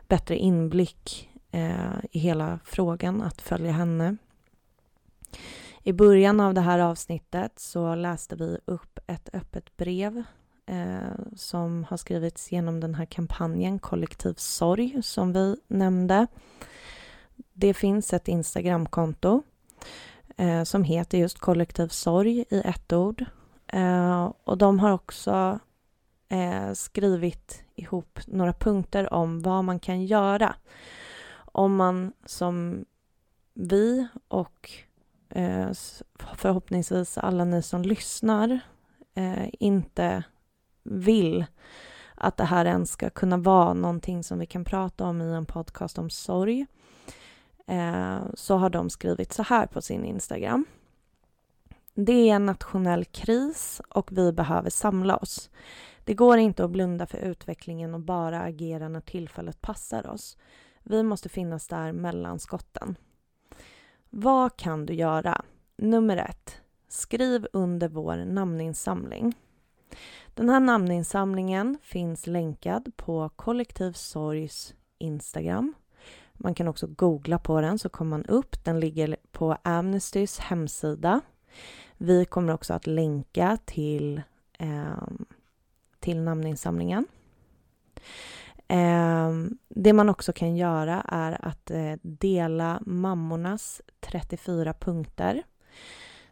bättre 0.08 0.38
inblick 0.38 1.29
eh, 1.52 2.00
i 2.12 2.20
hela 2.20 2.60
frågan 2.64 3.22
att 3.22 3.42
följa 3.42 3.72
henne. 3.72 4.18
I 5.84 5.94
början 5.94 6.40
av 6.40 6.54
det 6.54 6.62
här 6.62 6.80
avsnittet 6.80 7.60
så 7.60 7.96
läste 7.96 8.36
vi 8.36 8.58
upp 8.66 9.00
ett 9.08 9.30
öppet 9.34 9.78
brev 9.78 10.24
eh, 10.66 11.36
som 11.36 11.86
har 11.90 11.98
skrivits 11.98 12.52
genom 12.52 12.80
den 12.80 12.96
här 12.96 13.06
kampanjen 13.06 13.80
Kollektiv 13.80 14.34
sorg 14.38 15.04
som 15.04 15.34
vi 15.34 15.56
nämnde. 15.68 16.28
Det 17.54 17.74
finns 17.74 18.14
ett 18.14 18.28
Instagramkonto 18.28 19.44
eh, 20.38 20.64
som 20.64 20.84
heter 20.84 21.18
just 21.18 21.40
Kollektiv 21.40 21.88
sorg 21.88 22.46
i 22.50 22.62
ett 22.66 22.94
ord. 22.94 23.26
Eh, 23.68 24.32
och 24.44 24.58
de 24.58 24.80
har 24.80 24.92
också 24.92 25.60
eh, 26.30 26.74
skrivit 26.74 27.64
ihop 27.76 28.20
några 28.28 28.54
punkter 28.54 29.14
om 29.14 29.42
vad 29.42 29.64
man 29.64 29.80
kan 29.80 30.06
göra 30.06 30.56
om 31.60 31.76
man 31.76 32.14
som 32.26 32.86
vi 33.54 34.08
och 34.28 34.72
eh, 35.30 35.72
förhoppningsvis 36.36 37.18
alla 37.18 37.46
ni 37.46 37.62
som 37.62 37.82
lyssnar 37.82 38.60
eh, 39.16 39.50
inte 39.60 40.24
vill 40.84 41.46
att 42.16 42.38
det 42.38 42.44
här 42.44 42.66
ens 42.66 42.92
ska 42.92 43.10
kunna 43.10 43.38
vara 43.38 43.74
någonting 43.74 44.24
som 44.24 44.40
vi 44.40 44.46
kan 44.46 44.66
prata 44.66 45.06
om 45.06 45.22
i 45.22 45.34
en 45.34 45.46
podcast 45.46 45.98
om 45.98 46.10
sorg 46.10 46.66
eh, 47.68 48.20
så 48.34 48.58
har 48.58 48.70
de 48.70 48.90
skrivit 48.90 49.34
så 49.34 49.44
här 49.44 49.66
på 49.66 49.82
sin 49.82 50.06
Instagram. 50.06 50.66
Det 51.94 52.30
är 52.30 52.36
en 52.36 52.46
nationell 52.46 53.06
kris 53.06 53.82
och 53.90 54.12
vi 54.12 54.32
behöver 54.32 54.70
samla 54.70 55.18
oss. 55.18 55.50
Det 56.04 56.14
går 56.14 56.38
inte 56.38 56.64
att 56.64 56.72
blunda 56.72 57.06
för 57.06 57.18
utvecklingen 57.18 57.94
och 57.94 58.00
bara 58.00 58.42
agera 58.42 58.90
när 58.90 59.02
tillfället 59.02 59.62
passar 59.62 60.08
oss. 60.08 60.38
Vi 60.90 61.04
måste 61.04 61.30
finnas 61.30 61.68
där 61.68 61.92
mellan 61.92 62.40
skotten. 62.40 62.96
Vad 64.10 64.58
kan 64.58 64.86
du 64.86 64.94
göra? 64.94 65.42
Nummer 65.76 66.18
ett. 66.18 66.62
Skriv 66.88 67.48
under 67.54 67.88
vår 67.88 68.16
namninsamling. 68.16 69.36
Den 70.34 70.50
här 70.50 70.60
namninsamlingen 70.60 71.78
finns 71.82 72.28
länkad 72.28 72.92
på 72.96 73.30
Kollektiv 73.36 73.92
Sorgs 73.92 74.74
Instagram. 74.98 75.74
Man 76.34 76.56
kan 76.56 76.68
också 76.68 76.88
googla 76.88 77.40
på 77.40 77.62
den 77.62 77.80
så 77.80 77.90
kommer 77.90 78.10
man 78.10 78.26
upp. 78.26 78.66
Den 78.66 78.80
ligger 78.80 79.16
på 79.32 79.58
Amnestys 79.64 80.40
hemsida. 80.40 81.22
Vi 81.98 82.26
kommer 82.26 82.54
också 82.54 82.74
att 82.74 82.88
länka 82.88 83.58
till, 83.66 84.22
eh, 84.60 85.08
till 86.00 86.22
namninsamlingen. 86.22 87.08
Eh, 88.70 89.34
det 89.70 89.94
man 89.94 90.10
också 90.10 90.34
kan 90.34 90.56
göra 90.56 91.06
är 91.08 91.46
att 91.48 91.72
eh, 91.72 91.94
dela 92.02 92.82
mammornas 92.86 93.82
34 94.00 94.74
punkter. 94.74 95.44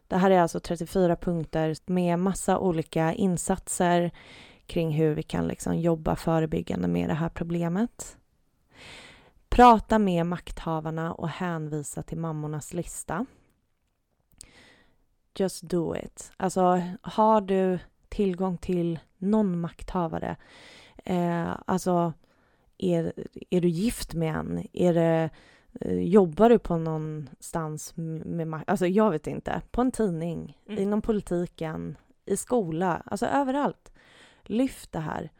Det 0.08 0.16
här 0.16 0.30
är 0.30 0.40
alltså 0.40 0.60
34 0.60 1.16
punkter 1.16 1.76
med 1.86 2.18
massa 2.18 2.58
olika 2.58 3.12
insatser 3.12 4.10
kring 4.66 4.90
hur 4.90 5.14
vi 5.14 5.22
kan 5.22 5.46
liksom 5.46 5.78
jobba 5.78 6.16
förebyggande 6.16 6.88
med 6.88 7.08
det 7.08 7.14
här 7.14 7.28
problemet. 7.28 8.16
Prata 9.48 9.98
med 9.98 10.26
makthavarna 10.26 11.12
och 11.12 11.28
hänvisa 11.28 12.02
till 12.02 12.18
mammornas 12.18 12.72
lista. 12.72 13.26
Just 15.34 15.62
do 15.62 15.96
it. 15.96 16.32
Alltså, 16.36 16.82
har 17.02 17.40
du 17.40 17.78
tillgång 18.08 18.58
till 18.58 18.98
någon 19.18 19.60
makthavare, 19.60 20.36
eh, 21.04 21.50
alltså 21.66 22.12
är, 22.78 23.12
är 23.50 23.60
du 23.60 23.68
gift 23.68 24.14
med 24.14 24.34
en? 24.34 24.66
Är 24.72 24.94
det, 24.94 25.30
eh, 25.80 26.00
jobbar 26.00 26.48
du 26.48 26.58
på 26.58 26.76
någonstans 26.76 27.92
med 27.96 28.62
Alltså 28.66 28.86
jag 28.86 29.10
vet 29.10 29.26
inte. 29.26 29.62
På 29.70 29.80
en 29.80 29.90
tidning, 29.90 30.58
mm. 30.66 30.82
inom 30.82 31.02
politiken, 31.02 31.96
i 32.24 32.36
skola, 32.36 33.02
alltså 33.06 33.26
överallt. 33.26 33.92
Lyft 34.42 34.92
det 34.92 35.00
här. 35.00 35.30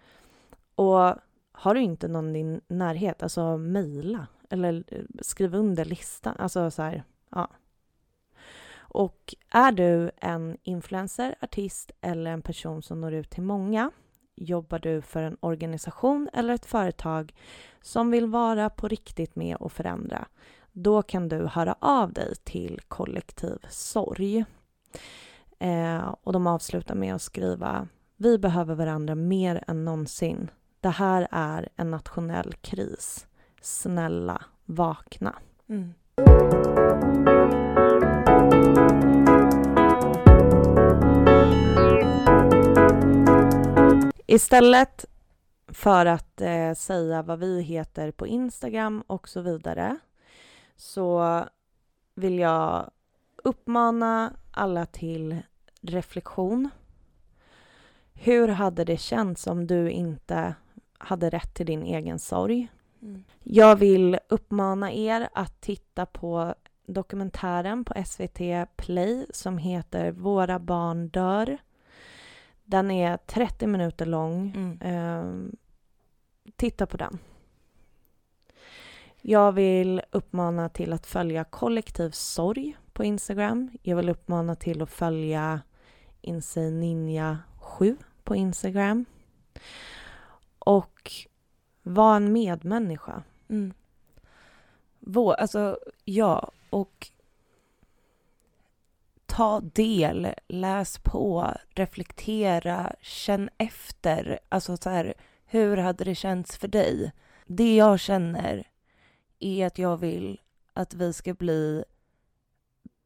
Och 0.74 1.14
har 1.52 1.74
du 1.74 1.80
inte 1.80 2.08
någon 2.08 2.30
i 2.30 2.32
din 2.32 2.60
närhet, 2.68 3.22
alltså 3.22 3.56
mejla 3.56 4.26
eller 4.50 4.84
eh, 4.86 5.02
skriv 5.20 5.54
under 5.54 5.84
listan. 5.84 6.34
Alltså 6.38 6.70
så 6.70 6.82
här, 6.82 7.02
ja. 7.30 7.50
Och 8.90 9.34
är 9.50 9.72
du 9.72 10.10
en 10.16 10.56
influencer, 10.62 11.34
artist 11.40 11.92
eller 12.00 12.30
en 12.30 12.42
person 12.42 12.82
som 12.82 13.00
når 13.00 13.14
ut 13.14 13.30
till 13.30 13.42
många 13.42 13.90
Jobbar 14.40 14.78
du 14.78 15.02
för 15.02 15.22
en 15.22 15.36
organisation 15.40 16.28
eller 16.32 16.54
ett 16.54 16.66
företag 16.66 17.34
som 17.82 18.10
vill 18.10 18.26
vara 18.26 18.70
på 18.70 18.88
riktigt 18.88 19.36
med 19.36 19.56
och 19.56 19.72
förändra? 19.72 20.26
Då 20.72 21.02
kan 21.02 21.28
du 21.28 21.46
höra 21.46 21.76
av 21.80 22.12
dig 22.12 22.34
till 22.44 22.80
Kollektiv 22.88 23.58
Sorg. 23.68 24.44
Eh, 25.58 26.14
och 26.22 26.32
de 26.32 26.46
avslutar 26.46 26.94
med 26.94 27.14
att 27.14 27.22
skriva 27.22 27.88
Vi 28.16 28.38
behöver 28.38 28.74
varandra 28.74 29.14
mer 29.14 29.64
än 29.66 29.84
någonsin. 29.84 30.50
Det 30.80 30.88
här 30.88 31.28
är 31.30 31.68
en 31.76 31.90
nationell 31.90 32.52
kris. 32.52 33.26
Snälla, 33.62 34.42
vakna. 34.64 35.34
Mm. 35.68 35.94
Istället 44.30 45.04
för 45.68 46.06
att 46.06 46.40
eh, 46.40 46.74
säga 46.74 47.22
vad 47.22 47.38
vi 47.38 47.62
heter 47.62 48.10
på 48.10 48.26
Instagram 48.26 49.02
och 49.06 49.28
så 49.28 49.40
vidare 49.40 49.98
så 50.76 51.44
vill 52.14 52.38
jag 52.38 52.90
uppmana 53.44 54.32
alla 54.50 54.86
till 54.86 55.36
reflektion. 55.80 56.70
Hur 58.12 58.48
hade 58.48 58.84
det 58.84 58.96
känts 58.96 59.46
om 59.46 59.66
du 59.66 59.90
inte 59.90 60.54
hade 60.98 61.30
rätt 61.30 61.54
till 61.54 61.66
din 61.66 61.82
egen 61.82 62.18
sorg? 62.18 62.68
Mm. 63.02 63.24
Jag 63.42 63.76
vill 63.76 64.18
uppmana 64.28 64.92
er 64.92 65.28
att 65.32 65.60
titta 65.60 66.06
på 66.06 66.54
dokumentären 66.86 67.84
på 67.84 68.04
SVT 68.04 68.40
Play 68.76 69.26
som 69.30 69.58
heter 69.58 70.10
Våra 70.10 70.58
barn 70.58 71.08
dör 71.08 71.58
den 72.68 72.90
är 72.90 73.16
30 73.16 73.66
minuter 73.66 74.06
lång. 74.06 74.52
Mm. 74.56 74.78
Eh, 74.80 75.50
titta 76.56 76.86
på 76.86 76.96
den. 76.96 77.18
Jag 79.20 79.52
vill 79.52 80.02
uppmana 80.10 80.68
till 80.68 80.92
att 80.92 81.06
följa 81.06 81.44
kollektiv 81.44 82.10
sorg 82.10 82.76
på 82.92 83.04
Instagram. 83.04 83.70
Jag 83.82 83.96
vill 83.96 84.08
uppmana 84.08 84.54
till 84.54 84.82
att 84.82 84.90
följa 84.90 85.60
Insane 86.20 86.70
Ninja 86.70 87.38
7 87.60 87.96
på 88.24 88.36
Instagram. 88.36 89.04
Och 90.58 91.12
var 91.82 92.16
en 92.16 92.32
medmänniska. 92.32 93.22
Mm. 93.48 93.72
Vår, 94.98 95.34
alltså, 95.34 95.78
ja, 96.04 96.50
och 96.70 97.10
ta 99.38 99.60
del, 99.60 100.34
läs 100.48 100.98
på, 100.98 101.54
reflektera, 101.70 102.92
känn 103.00 103.50
efter. 103.58 104.38
Alltså 104.48 104.76
så 104.76 104.90
här, 104.90 105.14
hur 105.46 105.76
hade 105.76 106.04
det 106.04 106.14
känts 106.14 106.56
för 106.56 106.68
dig? 106.68 107.12
Det 107.46 107.76
jag 107.76 108.00
känner 108.00 108.66
är 109.38 109.66
att 109.66 109.78
jag 109.78 109.96
vill 109.96 110.40
att 110.72 110.94
vi 110.94 111.12
ska 111.12 111.34
bli 111.34 111.84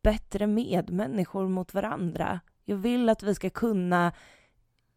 bättre 0.02 0.46
medmänniskor 0.46 1.48
mot 1.48 1.74
varandra. 1.74 2.40
Jag 2.64 2.76
vill 2.76 3.08
att 3.08 3.22
vi 3.22 3.34
ska 3.34 3.50
kunna 3.50 4.12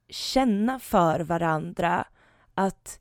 känna 0.09 0.79
för 0.79 1.19
varandra 1.19 2.07
att 2.53 2.99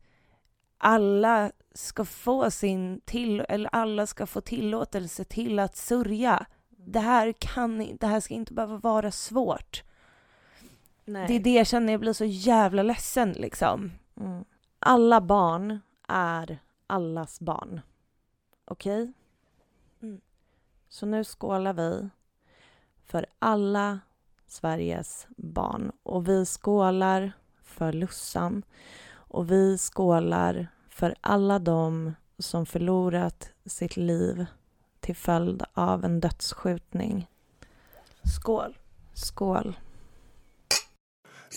alla 0.79 1.53
ska 1.75 2.05
få 2.05 2.51
sin 2.51 3.01
till, 3.05 3.41
eller 3.49 3.71
alla 3.73 4.07
ska 4.07 4.27
få 4.27 4.41
tillåtelse 4.41 5.25
till 5.25 5.59
att 5.59 5.77
sörja. 5.77 6.47
Det 6.87 7.01
här, 7.01 7.33
kan, 7.39 7.97
det 8.01 8.07
här 8.07 8.21
ska 8.21 8.35
inte 8.35 8.55
behöva 8.55 8.77
vara 8.77 9.11
svårt. 9.11 9.83
Nej. 11.05 11.29
Det 11.29 11.35
är 11.35 11.41
det 11.41 11.55
jag 11.55 11.67
känner, 11.67 11.93
jag 11.93 12.01
blir 12.01 12.13
så 12.13 12.25
jävla 12.25 12.83
ledsen 12.83 13.33
liksom. 13.33 13.93
Mm. 14.21 14.45
Alla 14.79 15.21
barn 15.21 15.81
är 16.09 16.59
allas 16.87 17.41
barn. 17.41 17.81
Okej? 18.65 19.03
Okay? 19.03 19.13
Mm. 20.03 20.21
Så 20.89 21.07
nu 21.07 21.25
skålar 21.25 21.73
vi 21.73 22.09
för 23.07 23.27
alla 23.39 24.01
Sveriges 24.47 25.27
barn. 25.37 25.93
Och 26.03 26.29
vi 26.29 26.47
skålar 26.47 27.33
för 27.63 27.93
Lussan. 27.93 28.63
Och 29.13 29.51
vi 29.51 29.79
skålar 29.79 30.67
för 30.89 31.15
alla 31.21 31.59
de 31.59 32.15
som 32.39 32.67
förlorat 32.67 33.51
sitt 33.67 33.97
liv 33.97 34.47
till 35.05 35.17
följd 35.17 35.63
av 35.75 36.05
en 36.05 36.21
dödsskjutning. 36.21 37.27
Skål. 38.37 38.77
Skål. 39.15 39.77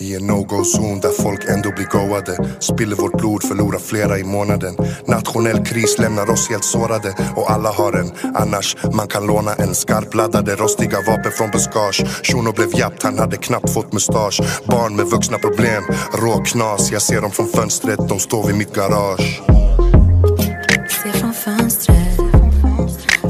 I 0.00 0.14
en 0.14 0.26
no-go-zon 0.26 1.00
där 1.00 1.22
folk 1.22 1.44
ändå 1.44 1.70
blir 1.70 1.86
goade 1.86 2.54
Spiller 2.60 2.96
vårt 2.96 3.18
blod, 3.20 3.42
förlorar 3.42 3.78
flera 3.78 4.18
i 4.18 4.24
månaden 4.24 4.76
Nationell 5.06 5.64
kris 5.64 5.98
lämnar 5.98 6.30
oss 6.30 6.50
helt 6.50 6.64
sårade 6.64 7.14
Och 7.36 7.50
alla 7.50 7.72
har 7.72 7.92
en, 7.92 8.12
annars 8.34 8.76
man 8.94 9.08
kan 9.08 9.26
låna 9.26 9.54
en 9.54 9.74
Skarpladdade, 9.74 10.56
rostiga 10.56 10.98
vapen 11.06 11.32
från 11.32 11.50
buskage 11.50 12.06
Shuno 12.22 12.52
blev 12.52 12.68
japt, 12.78 13.02
han 13.02 13.18
hade 13.18 13.36
knappt 13.36 13.70
fått 13.70 13.92
mustasch 13.92 14.40
Barn 14.66 14.96
med 14.96 15.06
vuxna 15.06 15.38
problem, 15.38 15.84
rå 16.12 16.44
knas 16.44 16.92
Jag 16.92 17.02
ser 17.02 17.20
dem 17.20 17.30
från 17.30 17.48
fönstret, 17.48 18.08
de 18.08 18.18
står 18.18 18.46
vid 18.46 18.56
mitt 18.56 18.74
garage 18.74 19.42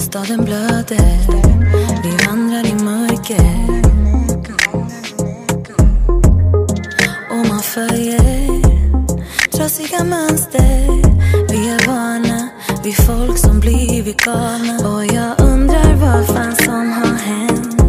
staden 0.08 0.44
blöder. 0.44 1.18
Vi 2.02 2.26
vandrar 2.26 2.66
i 2.66 2.74
mörker. 2.74 3.82
Och 7.30 7.48
man 7.48 7.62
följer 7.62 8.62
trasiga 9.52 10.04
mönster. 10.04 10.86
Vi 11.48 11.68
är 11.68 11.86
vana 11.86 12.48
vid 12.84 12.96
folk 12.96 13.38
som 13.38 13.60
blivit 13.60 14.24
galna. 14.24 14.88
Och 14.88 15.04
jag 15.04 15.40
undrar 15.40 15.94
vad 15.94 16.26
fan 16.26 16.56
som 16.56 16.92
har 16.92 17.14
hänt. 17.14 17.82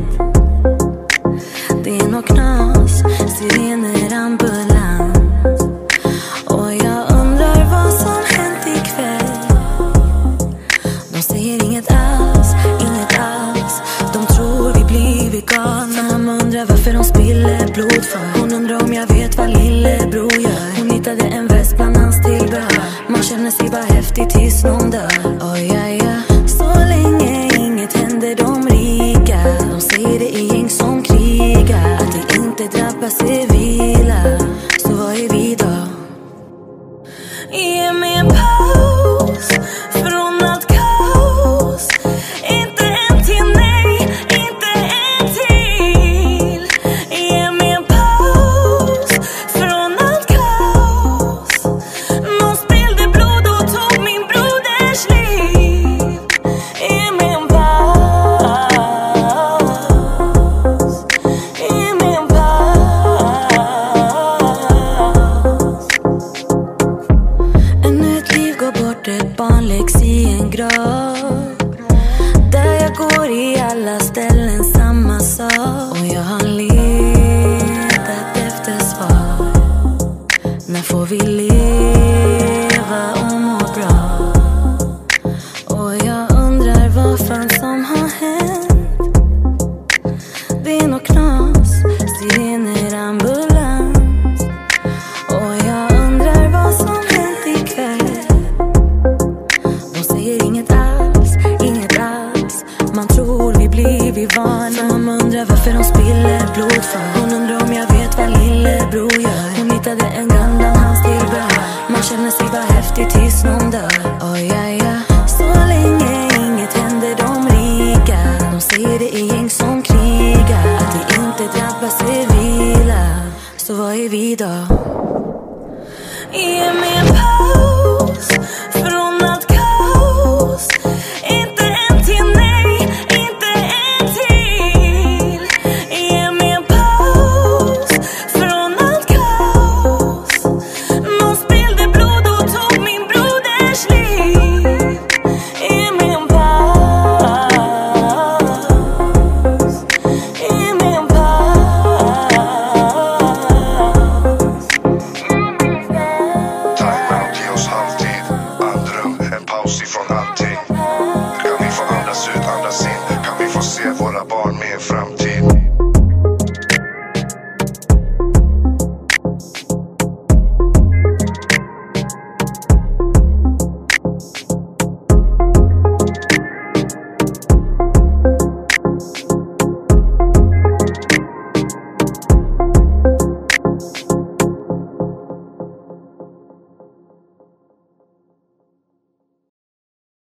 Det 1.84 1.98
är 1.98 2.08
nog 2.08 2.28
knas, 2.28 3.04
sirener, 3.38 3.99